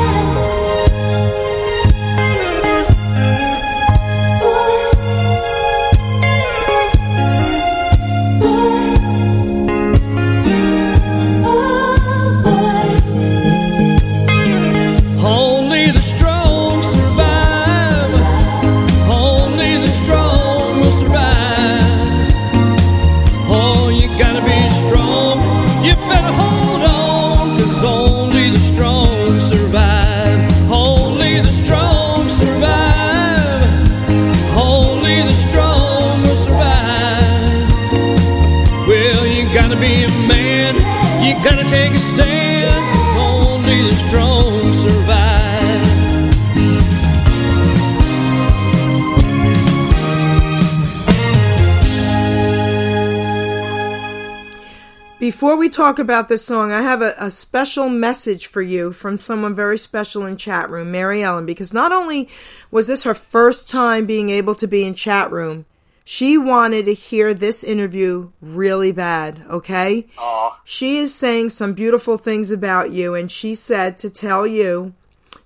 [55.83, 59.77] Talk about this song, I have a, a special message for you from someone very
[59.77, 62.29] special in chat room, Mary Ellen, because not only
[62.71, 65.65] was this her first time being able to be in chat room,
[66.05, 70.07] she wanted to hear this interview really bad, okay?
[70.17, 70.57] Aw.
[70.63, 74.93] She is saying some beautiful things about you, and she said to tell you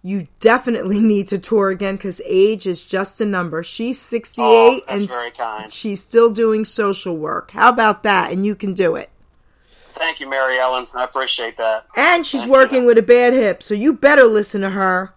[0.03, 3.63] you definitely need to tour again because age is just a number.
[3.63, 5.73] She's 68 Oh, and very kind.
[5.73, 7.49] she's still doing social work.
[7.51, 8.31] How about that?
[8.31, 9.09] And you can do it.
[9.97, 10.87] Thank you, Mary Ellen.
[10.93, 11.85] I appreciate that.
[11.95, 12.87] And she's Thank working you.
[12.87, 15.13] with a bad hip, so you better listen to her.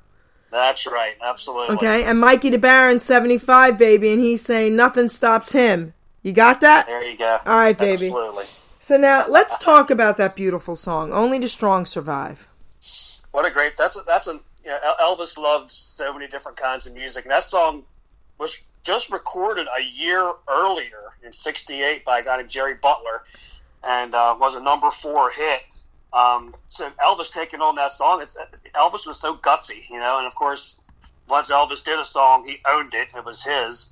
[0.51, 1.15] That's right.
[1.23, 1.77] Absolutely.
[1.77, 2.05] Okay?
[2.05, 5.95] And Mikey the Baron's 75, baby, and he's saying nothing stops him.
[6.23, 6.87] You got that?
[6.87, 7.39] There you go.
[7.47, 8.07] All right, baby.
[8.07, 8.45] Absolutely.
[8.81, 11.13] So now let's talk about that beautiful song.
[11.13, 12.49] Only the strong survive.
[13.31, 13.77] What a great.
[13.77, 14.41] That's a, that's a.
[14.65, 17.85] You know, Elvis loved so many different kinds of music, and that song
[18.39, 23.23] was just recorded a year earlier in '68 by a guy named Jerry Butler,
[23.85, 25.63] and uh, was a number four hit.
[26.13, 28.37] Um, so Elvis taking on that song, it's
[28.75, 30.77] Elvis was so gutsy, you know, and of course,
[31.29, 33.89] once Elvis did a song, he owned it; it was his.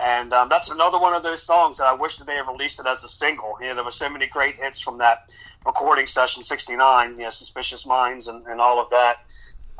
[0.00, 2.78] And um, that's another one of those songs that I wish that they had released
[2.78, 3.58] it as a single.
[3.60, 5.28] You know, there were so many great hits from that
[5.66, 7.16] recording session '69.
[7.16, 9.24] You know, "Suspicious Minds" and, and all of that.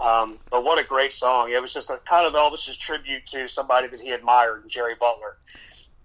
[0.00, 1.50] Um, but what a great song!
[1.50, 5.36] It was just a kind of Elvis's tribute to somebody that he admired, Jerry Butler.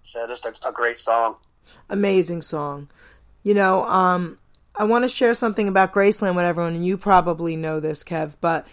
[0.04, 1.36] So just a, a great song.
[1.90, 2.88] Amazing song.
[3.44, 4.38] You know, um,
[4.74, 8.32] I want to share something about Graceland with everyone, and you probably know this, Kev,
[8.40, 8.66] but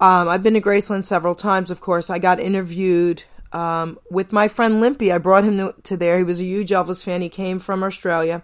[0.00, 2.10] um, I've been to Graceland several times, of course.
[2.10, 5.10] I got interviewed um, with my friend Limpy.
[5.10, 6.18] I brought him to, there.
[6.18, 7.22] He was a huge Elvis fan.
[7.22, 8.42] He came from Australia.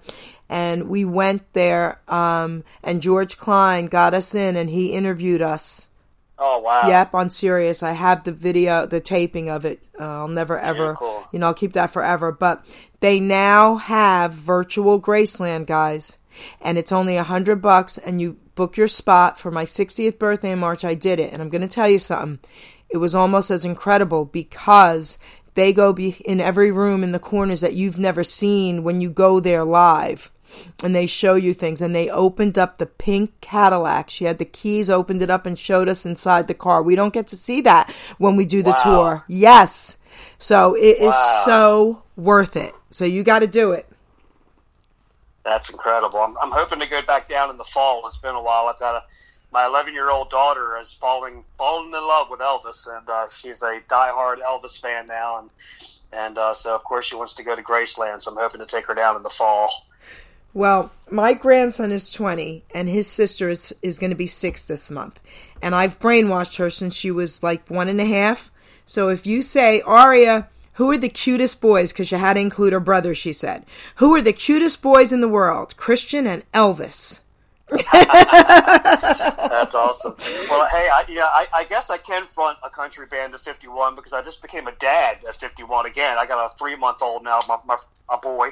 [0.48, 5.88] And we went there, um, and George Klein got us in, and he interviewed us.
[6.38, 6.82] Oh wow!
[6.86, 7.82] Yep, on Sirius.
[7.82, 9.82] I have the video, the taping of it.
[9.98, 11.28] Uh, I'll never ever, cool.
[11.32, 12.32] you know, I'll keep that forever.
[12.32, 12.64] But
[13.00, 16.18] they now have virtual Graceland, guys,
[16.60, 20.52] and it's only a hundred bucks, and you book your spot for my 60th birthday
[20.52, 20.84] in March.
[20.84, 22.38] I did it, and I'm going to tell you something.
[22.90, 25.18] It was almost as incredible because
[25.54, 29.10] they go be in every room in the corners that you've never seen when you
[29.10, 30.30] go there live
[30.82, 34.10] and they show you things and they opened up the pink Cadillac.
[34.10, 36.82] She had the keys, opened it up and showed us inside the car.
[36.82, 38.76] We don't get to see that when we do the Wow.
[38.82, 39.24] tour.
[39.28, 39.98] Yes.
[40.38, 41.42] So it is Wow.
[41.44, 42.74] so worth it.
[42.90, 43.86] So you got to do it.
[45.44, 46.20] That's incredible.
[46.20, 48.06] I'm, I'm hoping to go back down in the fall.
[48.06, 48.66] It's been a while.
[48.66, 49.02] I've got a
[49.52, 53.60] my 11 year old daughter is falling falling in love with Elvis, and uh, she's
[53.62, 55.50] a diehard Elvis fan now, and
[56.12, 58.22] and uh, so of course she wants to go to Graceland.
[58.22, 59.70] So I'm hoping to take her down in the fall.
[60.54, 64.90] Well, my grandson is 20 and his sister is, is going to be six this
[64.90, 65.18] month.
[65.62, 68.50] And I've brainwashed her since she was like one and a half.
[68.84, 71.92] So if you say, Aria, who are the cutest boys?
[71.92, 73.64] Because you had to include her brother, she said.
[73.96, 75.76] Who are the cutest boys in the world?
[75.76, 77.20] Christian and Elvis.
[77.92, 80.14] That's awesome.
[80.50, 83.94] Well, hey, I, yeah, I, I guess I can front a country band at 51
[83.94, 86.18] because I just became a dad at 51 again.
[86.18, 87.78] I got a three month old now, my, my
[88.10, 88.50] a boy,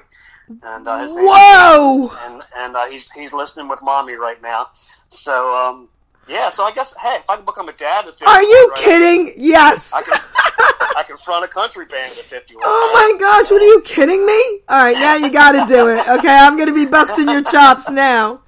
[0.62, 2.10] and uh, his name Whoa!
[2.26, 4.68] and and uh, he's he's listening with mommy right now.
[5.08, 5.88] So um,
[6.28, 8.68] yeah, so I guess hey, if I can become a dad at 51, Are you
[8.68, 9.34] right, kidding?
[9.36, 9.92] Yes.
[9.94, 10.20] I can
[10.96, 12.62] I can front a country band at 51.
[12.64, 14.60] Oh my gosh, what are you kidding me?
[14.68, 16.06] All right, now you got to do it.
[16.06, 18.42] Okay, I'm going to be busting your chops now.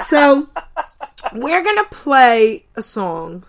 [0.00, 0.48] So,
[1.34, 3.44] we're going to play a song.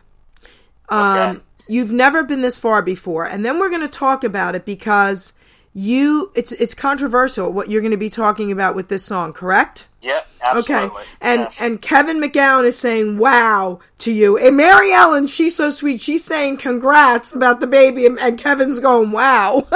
[0.89, 1.39] Um, Okay.
[1.67, 5.33] You've never been this far before, and then we're going to talk about it because
[5.73, 9.87] you it's it's controversial what you're going to be talking about with this song, correct?
[10.01, 10.75] Yeah, absolutely.
[10.75, 10.89] Okay,
[11.21, 11.55] and Yes.
[11.59, 16.01] and Kevin McGowan is saying "Wow" to you, and Mary Ellen, she's so sweet.
[16.01, 19.67] She's saying "Congrats" about the baby, and, and Kevin's going "Wow."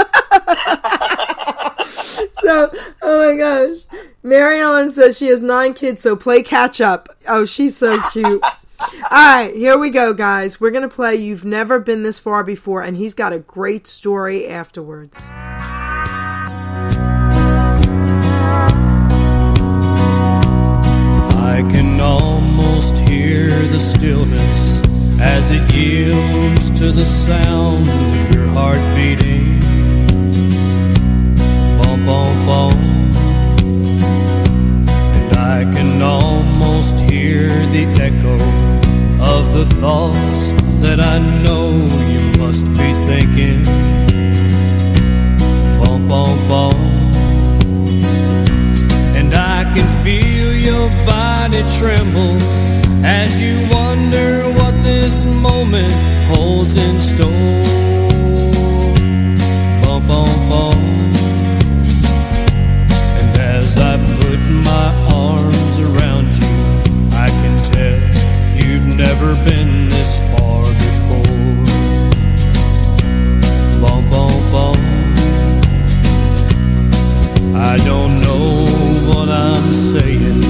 [2.34, 2.72] so,
[3.02, 3.78] oh my gosh,
[4.24, 7.10] Mary Ellen says she has nine kids, so play catch up.
[7.28, 8.44] Oh, she's so cute.
[8.80, 10.60] All right, here we go, guys.
[10.60, 14.48] We're gonna play "You've Never Been This Far Before," and he's got a great story
[14.48, 15.22] afterwards.
[23.86, 24.82] Stillness
[25.20, 29.60] as it yields to the sound of your heart beating.
[31.78, 32.80] Bum, bum, bum.
[35.18, 38.36] And I can almost hear the echo
[39.36, 40.40] of the thoughts
[40.82, 41.70] that I know
[42.14, 43.64] you must be thinking.
[45.80, 46.82] Bum, bum, bum.
[49.20, 52.66] And I can feel your body tremble
[53.06, 55.94] as you wonder what this moment
[56.26, 57.64] holds in store.
[59.84, 60.80] Bum, bum, bum.
[63.20, 64.40] And as I put
[64.72, 64.88] my
[65.28, 66.56] arms around you,
[67.26, 68.02] I can tell
[68.60, 71.56] you've never been this far before.
[73.82, 74.80] Bum, bum, bum.
[77.56, 78.66] I don't know
[79.10, 80.44] what I'm saying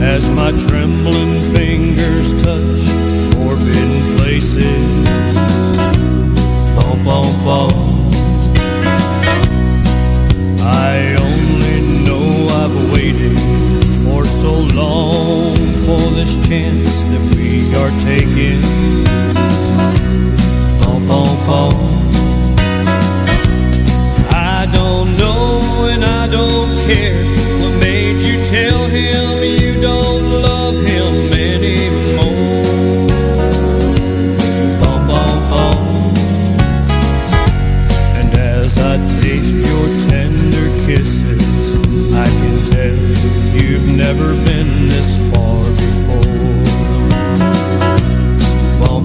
[0.00, 1.37] as my trembling
[16.28, 18.60] this chance that we are taking.
[20.80, 21.87] Bum, bum, bum.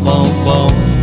[0.04, 1.03] Bum, bum,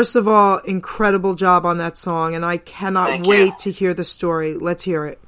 [0.00, 3.54] First of all, incredible job on that song, and I cannot Thank wait you.
[3.58, 4.54] to hear the story.
[4.54, 5.18] Let's hear it.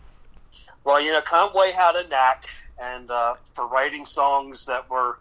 [0.85, 2.47] Well, you know, Conway had a knack,
[2.81, 5.19] and uh, for writing songs that were,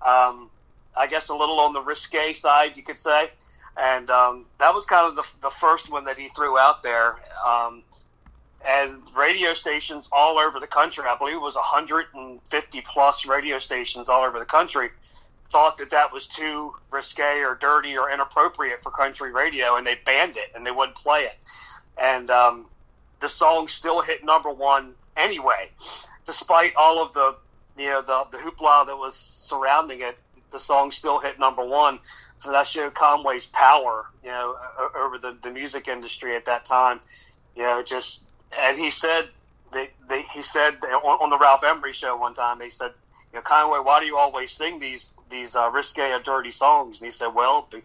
[0.00, 0.48] um,
[0.96, 3.28] I guess, a little on the risque side, you could say.
[3.76, 7.16] And um, that was kind of the, the first one that he threw out there.
[7.46, 7.82] Um,
[8.66, 11.04] and radio stations all over the country.
[11.06, 14.88] I believe it was 150 plus radio stations all over the country
[15.54, 19.96] thought that that was too risque or dirty or inappropriate for country radio, and they
[20.04, 21.36] banned it and they wouldn't play it.
[21.96, 22.66] And um,
[23.20, 25.70] the song still hit number one anyway,
[26.26, 27.36] despite all of the
[27.78, 30.18] you know the, the hoopla that was surrounding it.
[30.50, 32.00] The song still hit number one,
[32.40, 34.56] so that showed Conway's power, you know,
[34.96, 36.98] over the, the music industry at that time.
[37.56, 38.22] You know, just
[38.58, 39.30] and he said
[39.72, 42.90] they, they he said on, on the Ralph Emery show one time they said
[43.32, 47.00] you know, Conway, why do you always sing these these uh, risque or dirty songs?
[47.00, 47.82] And he said, well, be,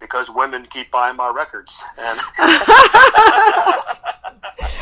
[0.00, 1.82] because women keep buying my records.
[1.98, 2.20] And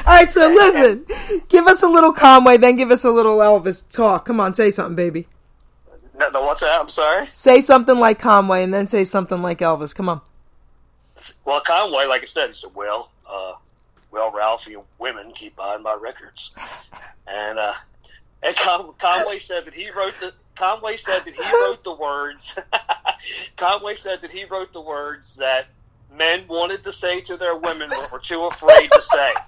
[0.07, 1.05] All right, so listen,
[1.49, 4.25] give us a little Conway, then give us a little Elvis talk.
[4.27, 5.27] Come on, say something, baby.
[6.19, 6.81] no, no, what's that?
[6.81, 7.29] I'm sorry.
[7.33, 9.95] Say something like Conway, and then say something like Elvis.
[9.95, 10.21] Come on.
[11.45, 13.55] Well, Conway, like I said, he said, well, uh,
[14.11, 16.53] well, Ralph, you women keep buying my records,
[17.27, 17.75] and uh,
[18.43, 22.57] and Con- Conway said that he wrote the Conway said that he wrote the words.
[23.57, 25.67] Conway said that he wrote the words that
[26.17, 29.33] men wanted to say to their women but were too afraid to say.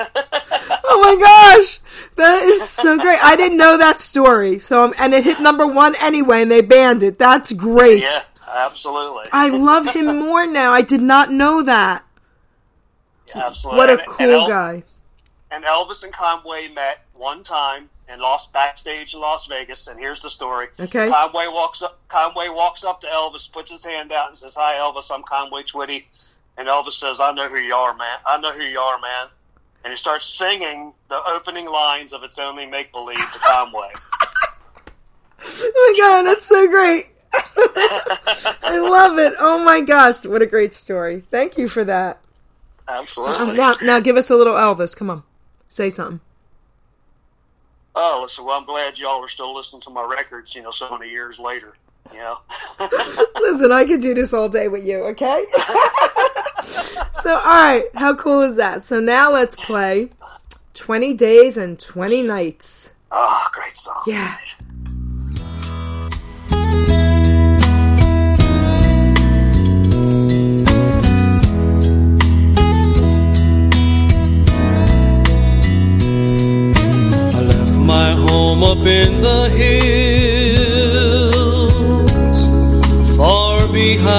[0.00, 1.80] Oh my gosh,
[2.14, 3.18] that is so great!
[3.20, 4.60] I didn't know that story.
[4.60, 7.18] So, um, and it hit number one anyway, and they banned it.
[7.18, 8.02] That's great.
[8.02, 9.24] Yeah, absolutely.
[9.32, 10.72] I love him more now.
[10.72, 12.04] I did not know that.
[13.34, 13.76] absolutely.
[13.76, 14.84] What a And- and cool El- guy.
[15.50, 19.86] And Elvis and Conway met one time and lost backstage in Las Vegas.
[19.86, 20.68] And here's the story.
[20.80, 21.10] Okay.
[21.10, 21.98] Conway walks up.
[22.08, 25.10] Conway walks up to Elvis, puts his hand out, and says, "Hi, Elvis.
[25.10, 26.04] I'm Conway Twitty."
[26.56, 28.18] And Elvis says, "I know who you are, man.
[28.26, 29.28] I know who you are, man."
[29.84, 33.92] And he starts singing the opening lines of "It's Only Make Believe" to Conway.
[35.40, 37.06] Oh my god, that's so great.
[37.32, 39.34] I love it.
[39.38, 41.22] Oh my gosh, what a great story.
[41.30, 42.18] Thank you for that.
[42.88, 43.56] Um, Absolutely.
[43.56, 44.96] now, now give us a little Elvis.
[44.96, 45.22] Come on,
[45.68, 46.20] say something.
[48.00, 48.44] Oh, listen.
[48.44, 50.54] Well, I'm glad y'all are still listening to my records.
[50.54, 51.74] You know, so many years later.
[52.12, 52.38] You know.
[53.40, 55.44] Listen, I could do this all day with you, okay?
[57.12, 58.82] so, all right, how cool is that?
[58.82, 60.08] So now let's play
[60.72, 62.92] 20 Days and 20 Nights.
[63.10, 64.00] oh, great song.
[64.06, 64.38] Yeah.
[78.78, 80.76] Up in the hills,
[83.16, 84.17] far behind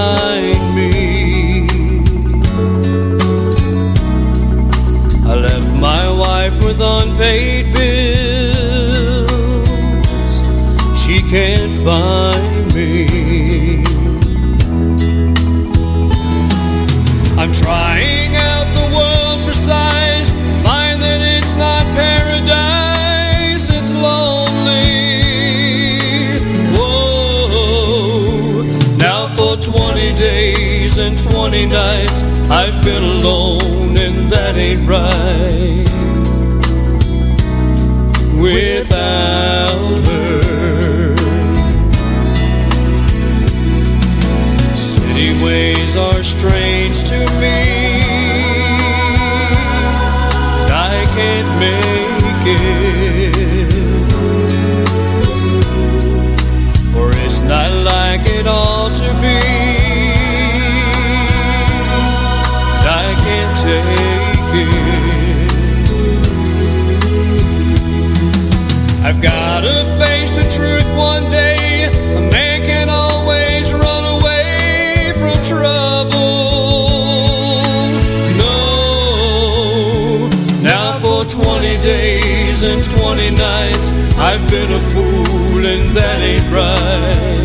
[84.32, 87.39] I've been a fool, and that ain't right.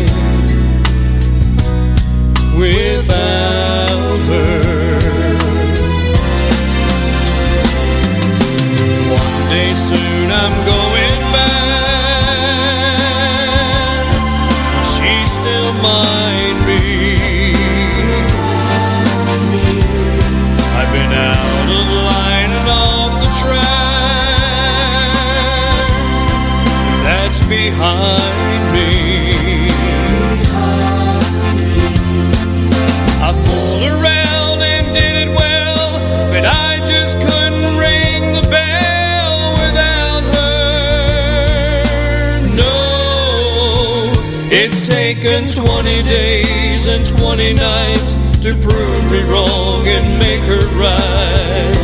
[46.95, 51.75] and twenty nights to prove me wrong and make her right.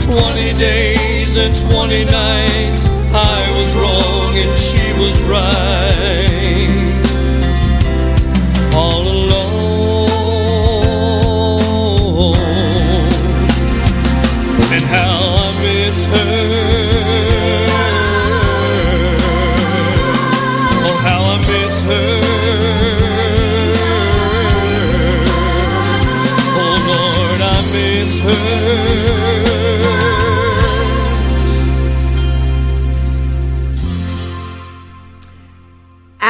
[0.00, 6.17] Twenty days and twenty nights, I was wrong and she was right.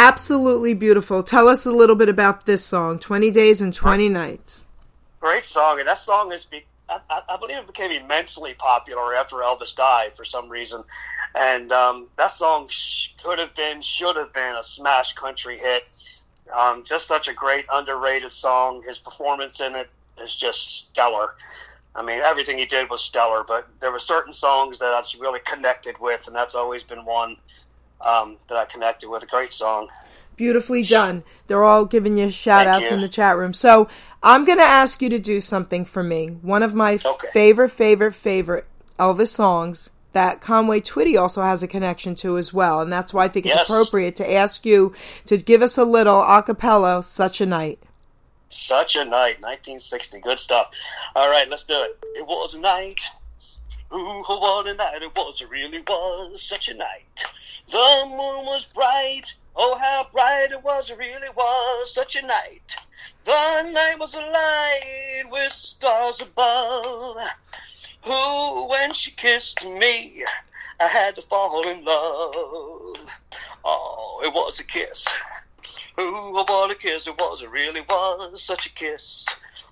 [0.09, 1.23] Absolutely beautiful.
[1.23, 4.65] Tell us a little bit about this song, 20 Days and 20 Nights.
[5.21, 9.15] Great song, and that song is, be- I, I, I believe, it became immensely popular
[9.15, 10.83] after Elvis died for some reason.
[11.35, 15.83] And um, that song sh- could have been, should have been a smash country hit.
[16.57, 18.83] Um, just such a great underrated song.
[18.89, 19.91] His performance in it
[20.25, 21.35] is just stellar.
[21.95, 25.21] I mean, everything he did was stellar, but there were certain songs that I just
[25.21, 27.37] really connected with, and that's always been one
[28.01, 29.22] um, that I connected with.
[29.22, 29.88] A great song.
[30.36, 31.24] Beautifully done.
[31.49, 32.96] They're all giving you shout Thank outs you.
[32.96, 33.53] in the chat room.
[33.53, 33.88] So
[34.22, 36.28] I'm going to ask you to do something for me.
[36.28, 37.28] One of my Okay.
[37.32, 38.66] favorite, favorite, favorite
[39.01, 42.80] Elvis songs that Conway Twitty also has a connection to as well.
[42.80, 43.68] And that's why I think it's Yes.
[43.68, 44.94] appropriate to ask you
[45.26, 47.80] to give us a little a cappella, Such a Night.
[48.51, 50.20] Such a night, 1960.
[50.20, 50.70] Good stuff.
[51.14, 51.99] All right, let's do it.
[52.16, 53.01] It was a night.
[53.93, 55.41] Ooh, what a night it was.
[55.41, 57.24] It really was such a night.
[57.70, 59.32] The moon was bright.
[59.57, 60.91] Oh, how bright it was.
[60.91, 62.76] It really was such a night.
[63.24, 67.16] The night was alight with stars above.
[68.03, 70.24] Who, when she kissed me,
[70.78, 72.97] I had to fall in love.
[73.64, 75.07] Oh, it was a kiss.
[76.01, 79.26] Ooh, what a kiss it was, it really was such a kiss.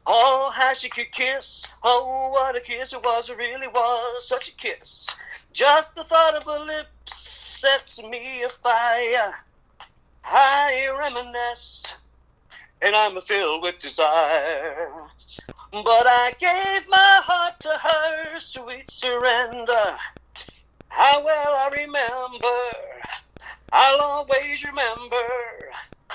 [0.04, 1.64] Oh, how she could kiss.
[1.84, 5.06] Oh, what a kiss it was, it really was such a kiss.
[5.52, 9.34] Just the thought of her lips sets me afire.
[10.24, 11.84] I reminisce,
[12.82, 14.90] and I'm filled with desire.
[15.70, 19.96] But I gave my heart to her, sweet surrender.
[20.88, 22.72] How well I remember,
[23.72, 25.65] I'll always remember.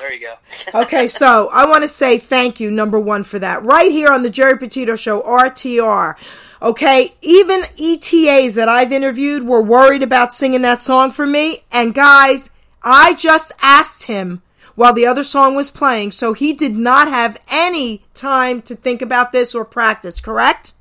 [0.02, 0.36] There you go.
[0.82, 3.64] Okay, so I want to say thank you, number one, for that.
[3.64, 6.16] Right here on the Geri Petito Show, RTR.
[6.60, 11.64] Okay, even ETAs that I've interviewed were worried about singing that song for me.
[11.72, 12.50] And guys,
[12.82, 14.42] I just asked him
[14.74, 19.04] while the other song was playing, so he did not have any time to think
[19.04, 20.74] about this or practice, correct?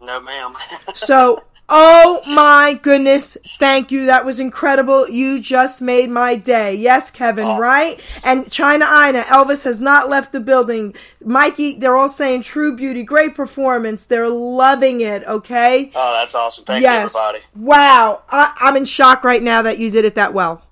[0.00, 0.56] No, ma'am.
[0.94, 1.44] So,
[1.74, 4.06] oh my goodness, thank you.
[4.06, 5.08] That was incredible.
[5.08, 6.74] You just made my day.
[6.74, 7.58] Yes, Kevin, Oh.
[7.58, 7.98] right?
[8.22, 10.94] And China Ina, Elvis has not left the building.
[11.24, 14.06] Mikey, they're all saying true beauty, great performance.
[14.06, 15.90] They're loving it, okay?
[15.94, 16.64] oh, that's awesome.
[16.64, 17.14] Thank yes.
[17.14, 17.44] you, everybody.
[17.56, 18.22] Wow.
[18.30, 20.62] I, I'm in shock right now that you did it that well.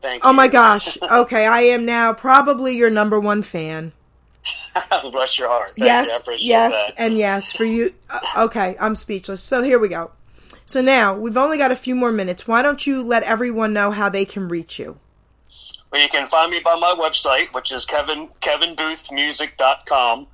[0.00, 0.30] Thank oh you.
[0.30, 0.36] Oh you.
[0.36, 0.96] my gosh.
[1.10, 3.92] Okay, I am now probably your number one fan.
[5.10, 5.70] Bless your heart.
[5.70, 7.02] Thank yes, appreciate yes, that.
[7.02, 7.94] and yes for you.
[8.10, 9.42] Uh, okay, I'm speechless.
[9.42, 10.10] So here we go.
[10.66, 12.48] So now we've only got a few more minutes.
[12.48, 14.98] Why don't you let everyone know how they can reach you?
[15.90, 20.26] Well, you can find me by my website, which is Kevin KevinBoothMusic.com.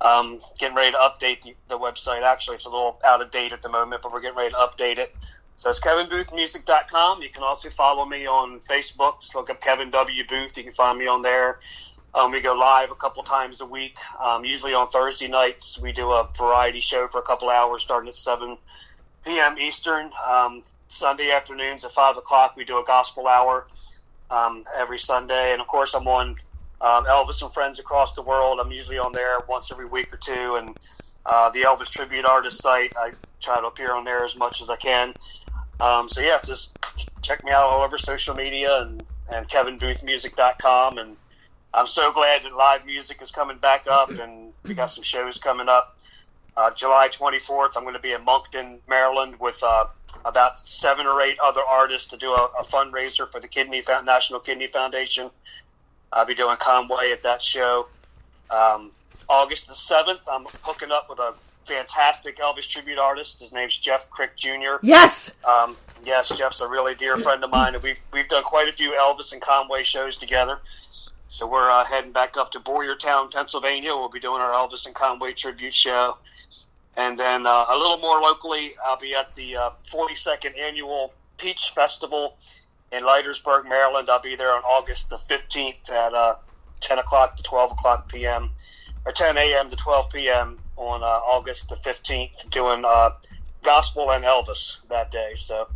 [0.00, 2.22] Um, getting ready to update the, the website.
[2.22, 4.56] Actually, it's a little out of date at the moment, but we're getting ready to
[4.56, 5.14] update it.
[5.56, 7.22] So it's KevinBoothMusic.com.
[7.22, 9.20] You can also follow me on Facebook.
[9.20, 10.24] Just look up Kevin W.
[10.26, 10.56] Booth.
[10.56, 11.60] You can find me on there.
[12.14, 13.96] Um, we go live a couple times a week.
[14.22, 18.08] Um, usually on Thursday nights, we do a variety show for a couple hours starting
[18.08, 18.58] at 7
[19.24, 19.58] p.m.
[19.58, 20.10] Eastern.
[20.28, 23.66] Um, Sunday afternoons at 5 o'clock, we do a gospel hour
[24.30, 25.52] um, every Sunday.
[25.52, 26.36] And of course, I'm on
[26.82, 28.60] um, Elvis and Friends Across the World.
[28.60, 30.56] I'm usually on there once every week or two.
[30.56, 30.76] And
[31.24, 34.68] uh, the Elvis Tribute Artist site, I try to appear on there as much as
[34.68, 35.14] I can.
[35.80, 36.76] Um, so, yeah, just
[37.22, 39.02] check me out all over social media and,
[39.32, 40.98] and KevinBoothMusic.com.
[40.98, 41.16] And
[41.74, 45.38] I'm so glad that live music is coming back up, and we got some shows
[45.38, 45.96] coming up.
[46.54, 49.86] Uh, July 24th, I'm going to be in Monkton, Maryland, with uh,
[50.26, 54.04] about seven or eight other artists to do a, a fundraiser for the Kidney Found-
[54.04, 55.30] National Kidney Foundation.
[56.12, 57.86] I'll be doing Conway at that show.
[58.50, 58.90] Um,
[59.30, 61.32] August the 7th, I'm hooking up with a
[61.66, 63.40] fantastic Elvis tribute artist.
[63.40, 64.76] His name's Jeff Crick Jr.
[64.82, 65.40] Yes.
[65.44, 68.72] Um, yes, Jeff's a really dear friend of mine, and we've we've done quite a
[68.72, 70.58] few Elvis and Conway shows together.
[71.32, 73.96] So we're uh, heading back up to Boyertown, Pennsylvania.
[73.96, 76.18] We'll be doing our Elvis and Conway tribute show,
[76.98, 81.72] and then uh, a little more locally, I'll be at the uh, 42nd annual Peach
[81.74, 82.36] Festival
[82.92, 84.10] in Leitersburg, Maryland.
[84.10, 86.34] I'll be there on August the 15th at uh,
[86.82, 88.50] 10 o'clock to 12 o'clock p.m.
[89.06, 89.70] or 10 a.m.
[89.70, 90.58] to 12 p.m.
[90.76, 93.08] on uh, August the 15th, doing uh,
[93.64, 95.32] gospel and Elvis that day.
[95.38, 95.66] So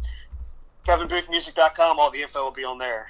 [0.85, 3.07] KevinBoothMusic.com, all the info will be on there.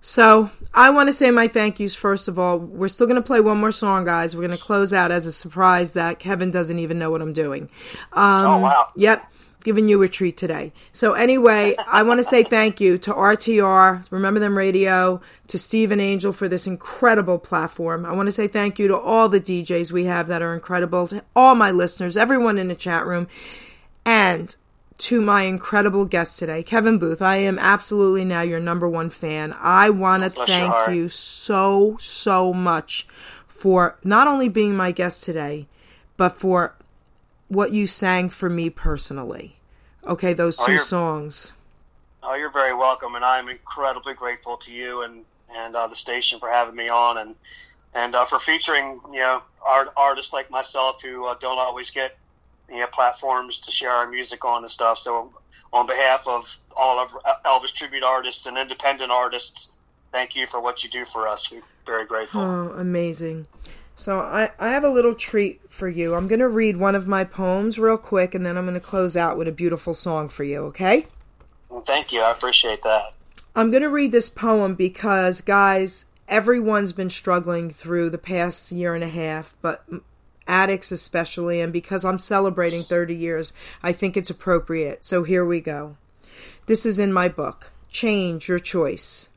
[0.00, 2.58] So I want to say my thank yous first of all.
[2.58, 4.34] We're still going to play one more song, guys.
[4.34, 7.32] We're going to close out as a surprise that Kevin doesn't even know what I'm
[7.32, 7.68] doing.
[8.12, 8.88] Um, Oh, wow.
[8.96, 9.24] Yep,
[9.64, 10.72] giving you a treat today.
[10.92, 15.98] So anyway, I want to say thank you to RTR, Remember Then Radio, to Stephen
[15.98, 18.06] Angel for this incredible platform.
[18.06, 21.08] I want to say thank you to all the DJs we have that are incredible,
[21.08, 23.26] to all my listeners, everyone in the chat room,
[24.06, 24.54] and
[24.98, 27.22] to my incredible guest today, Kevin Booth.
[27.22, 29.54] I am absolutely now your number one fan.
[29.58, 33.06] I want to thank you so, so much
[33.46, 35.68] for not only being my guest today,
[36.16, 36.74] but for
[37.48, 39.56] what you sang for me personally.
[40.06, 41.52] Okay, those Oh, two you're- songs.
[42.22, 46.38] Oh, you're very welcome, and I'm incredibly grateful to you and and uh, the station
[46.38, 47.34] for having me on, and
[47.94, 52.18] and uh, for featuring you know art, artists like myself who uh, don't always get
[52.68, 54.98] you know platforms to share our music on and stuff.
[54.98, 55.32] So,
[55.72, 56.44] on behalf of
[56.76, 57.10] all of
[57.44, 59.68] Elvis tribute artists and independent artists,
[60.12, 61.50] thank you for what you do for us.
[61.50, 62.40] We're very grateful.
[62.40, 63.46] Oh, amazing.
[63.98, 66.14] So I, I have a little treat for you.
[66.14, 68.80] I'm going to read one of my poems real quick, and then I'm going to
[68.80, 71.08] close out with a beautiful song for you, okay?
[71.68, 72.20] Well, thank you.
[72.20, 73.12] I appreciate that.
[73.56, 78.94] I'm going to read this poem because, guys, everyone's been struggling through the past year
[78.94, 79.84] and a half, but
[80.48, 85.04] addicts especially, and because I'm celebrating 30 years, I think it's appropriate.
[85.04, 85.96] So here we go.
[86.66, 89.28] This is in my book Change Your Choice.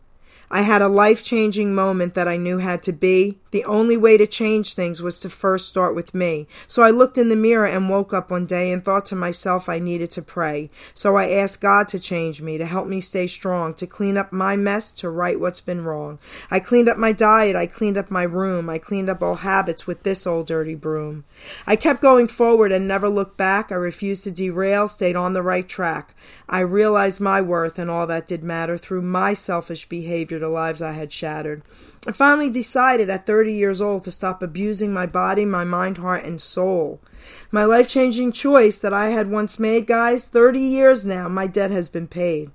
[0.53, 3.37] I had a life changing moment that I knew had to be.
[3.51, 6.45] The only way to change things was to first start with me.
[6.67, 9.69] So I looked in the mirror and woke up one day and thought to myself
[9.69, 10.69] I needed to pray.
[10.93, 14.33] So I asked God to change me, to help me stay strong, to clean up
[14.33, 16.19] my mess, to right what's been wrong.
[16.49, 19.87] I cleaned up my diet, I cleaned up my room, I cleaned up all habits
[19.87, 21.23] with this old dirty broom.
[21.65, 23.71] I kept going forward and never looked back.
[23.71, 26.13] I refused to derail, stayed on the right track.
[26.49, 30.81] I realized my worth and all that did matter through my selfish behavior to lives
[30.81, 31.63] I had shattered.
[32.05, 36.25] I finally decided at 30 years old to stop abusing my body, my mind, heart,
[36.25, 36.99] and soul.
[37.51, 41.71] My life changing choice that I had once made, guys, 30 years now, my debt
[41.71, 42.51] has been paid.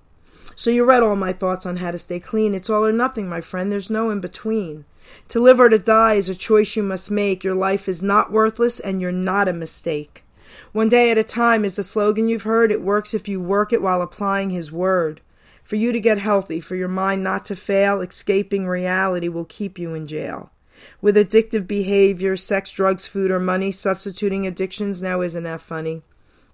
[0.54, 2.54] So you read all my thoughts on how to stay clean.
[2.54, 3.70] It's all or nothing, my friend.
[3.70, 4.84] There's no in between.
[5.28, 7.44] To live or to die is a choice you must make.
[7.44, 10.24] Your life is not worthless and you're not a mistake.
[10.72, 12.72] One day at a time is the slogan you've heard.
[12.72, 15.20] It works if you work it while applying His word.
[15.66, 19.80] For you to get healthy, for your mind not to fail, escaping reality will keep
[19.80, 20.50] you in jail.
[21.02, 26.02] With addictive behavior, sex, drugs, food, or money, substituting addictions now isn't that funny.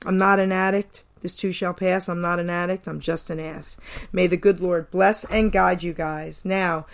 [0.06, 1.02] I'm not an addict.
[1.20, 2.08] This too shall pass.
[2.08, 2.86] I'm not an addict.
[2.88, 3.78] I'm just an ass.
[4.12, 6.44] May the good Lord bless and guide you guys.
[6.46, 6.86] Now,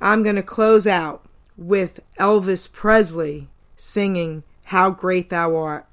[0.00, 1.24] I'm going to close out
[1.56, 5.86] with Elvis Presley singing How Great Thou Art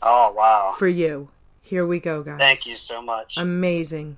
[0.00, 0.74] Oh wow!
[0.78, 1.28] for you.
[1.60, 2.38] Here we go, guys.
[2.38, 3.36] Thank you so much.
[3.36, 4.16] Amazing.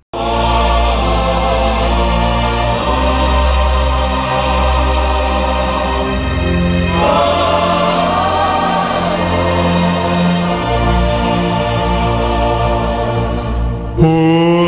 [14.03, 14.60] Oh